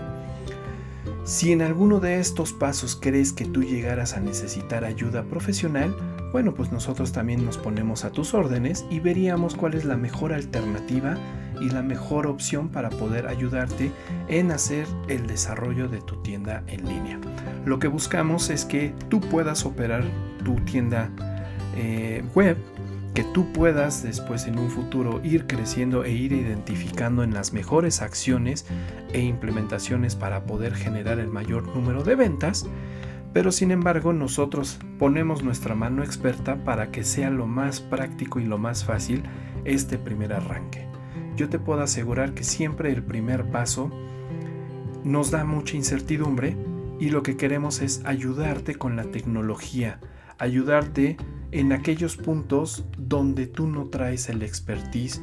Si 1.24 1.52
en 1.52 1.64
alguno 1.64 2.00
de 2.00 2.20
estos 2.20 2.54
pasos 2.54 2.96
crees 2.96 3.34
que 3.34 3.46
tú 3.46 3.64
llegaras 3.64 4.14
a 4.14 4.20
necesitar 4.20 4.86
ayuda 4.86 5.24
profesional, 5.24 5.96
bueno, 6.32 6.54
pues 6.54 6.72
nosotros 6.72 7.12
también 7.12 7.44
nos 7.44 7.58
ponemos 7.58 8.06
a 8.06 8.12
tus 8.12 8.36
órdenes 8.36 8.86
y 8.92 9.00
veríamos 9.00 9.56
cuál 9.56 9.74
es 9.74 9.84
la 9.84 9.98
mejor 9.98 10.32
alternativa 10.32 11.18
y 11.62 11.70
la 11.70 11.84
mejor 11.84 12.28
opción 12.28 12.70
para 12.70 12.90
poder 12.90 13.28
ayudarte 13.28 13.92
en 14.28 14.52
hacer 14.52 14.88
el 15.08 15.28
desarrollo 15.28 15.88
de 15.88 16.02
tu 16.02 16.18
tienda 16.18 16.64
en 16.68 16.88
línea. 16.88 17.20
Lo 17.66 17.80
que 17.80 17.88
buscamos 17.88 18.50
es 18.50 18.66
que 18.66 18.94
tú 19.10 19.22
puedas 19.22 19.66
operar 19.66 20.04
tu 20.44 20.56
tienda 20.56 21.10
eh, 21.76 22.24
web 22.34 22.58
que 23.14 23.24
tú 23.26 23.52
puedas 23.52 24.04
después 24.04 24.48
en 24.48 24.58
un 24.58 24.70
futuro 24.70 25.20
ir 25.24 25.46
creciendo 25.46 26.06
e 26.06 26.12
ir 26.12 26.32
identificando 26.32 27.24
en 27.24 27.34
las 27.34 27.52
mejores 27.52 28.02
acciones 28.02 28.66
e 29.12 29.20
implementaciones 29.20 30.16
para 30.16 30.46
poder 30.46 30.74
generar 30.76 31.20
el 31.20 31.28
mayor 31.28 31.68
número 31.76 32.04
de 32.04 32.16
ventas, 32.16 32.66
pero 33.34 33.52
sin 33.52 33.72
embargo 33.72 34.14
nosotros 34.14 34.80
ponemos 34.98 35.44
nuestra 35.44 35.76
mano 35.76 36.04
experta 36.04 36.64
para 36.64 36.92
que 36.92 37.04
sea 37.04 37.30
lo 37.30 37.48
más 37.48 37.82
práctico 37.82 38.40
y 38.40 38.46
lo 38.46 38.58
más 38.58 38.86
fácil 38.86 39.24
este 39.66 39.98
primer 39.98 40.34
arranque 40.34 40.91
yo 41.36 41.50
te 41.50 41.60
puedo 41.60 41.82
asegurar 41.82 42.34
que 42.34 42.44
siempre 42.44 42.92
el 42.92 43.04
primer 43.04 43.50
paso 43.52 43.92
nos 45.04 45.32
da 45.32 45.44
mucha 45.46 45.76
incertidumbre 45.76 46.56
y 47.00 47.10
lo 47.10 47.24
que 47.24 47.38
queremos 47.38 47.82
es 47.82 48.02
ayudarte 48.06 48.76
con 48.76 48.96
la 48.96 49.06
tecnología, 49.06 50.00
ayudarte 50.38 51.18
en 51.52 51.74
aquellos 51.74 52.16
puntos 52.16 52.86
donde 52.98 53.48
tú 53.48 53.68
no 53.68 53.88
traes 53.88 54.30
el 54.30 54.44
expertise 54.44 55.22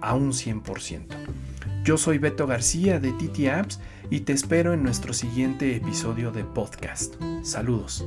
a 0.00 0.14
un 0.14 0.30
100%. 0.30 1.06
Yo 1.84 1.96
soy 1.96 2.18
Beto 2.18 2.46
García 2.46 3.00
de 3.00 3.12
TT 3.12 3.48
Apps 3.48 3.80
y 4.10 4.20
te 4.20 4.32
espero 4.32 4.72
en 4.72 4.82
nuestro 4.82 5.12
siguiente 5.12 5.74
episodio 5.74 6.30
de 6.30 6.44
podcast. 6.44 7.16
Saludos. 7.42 8.06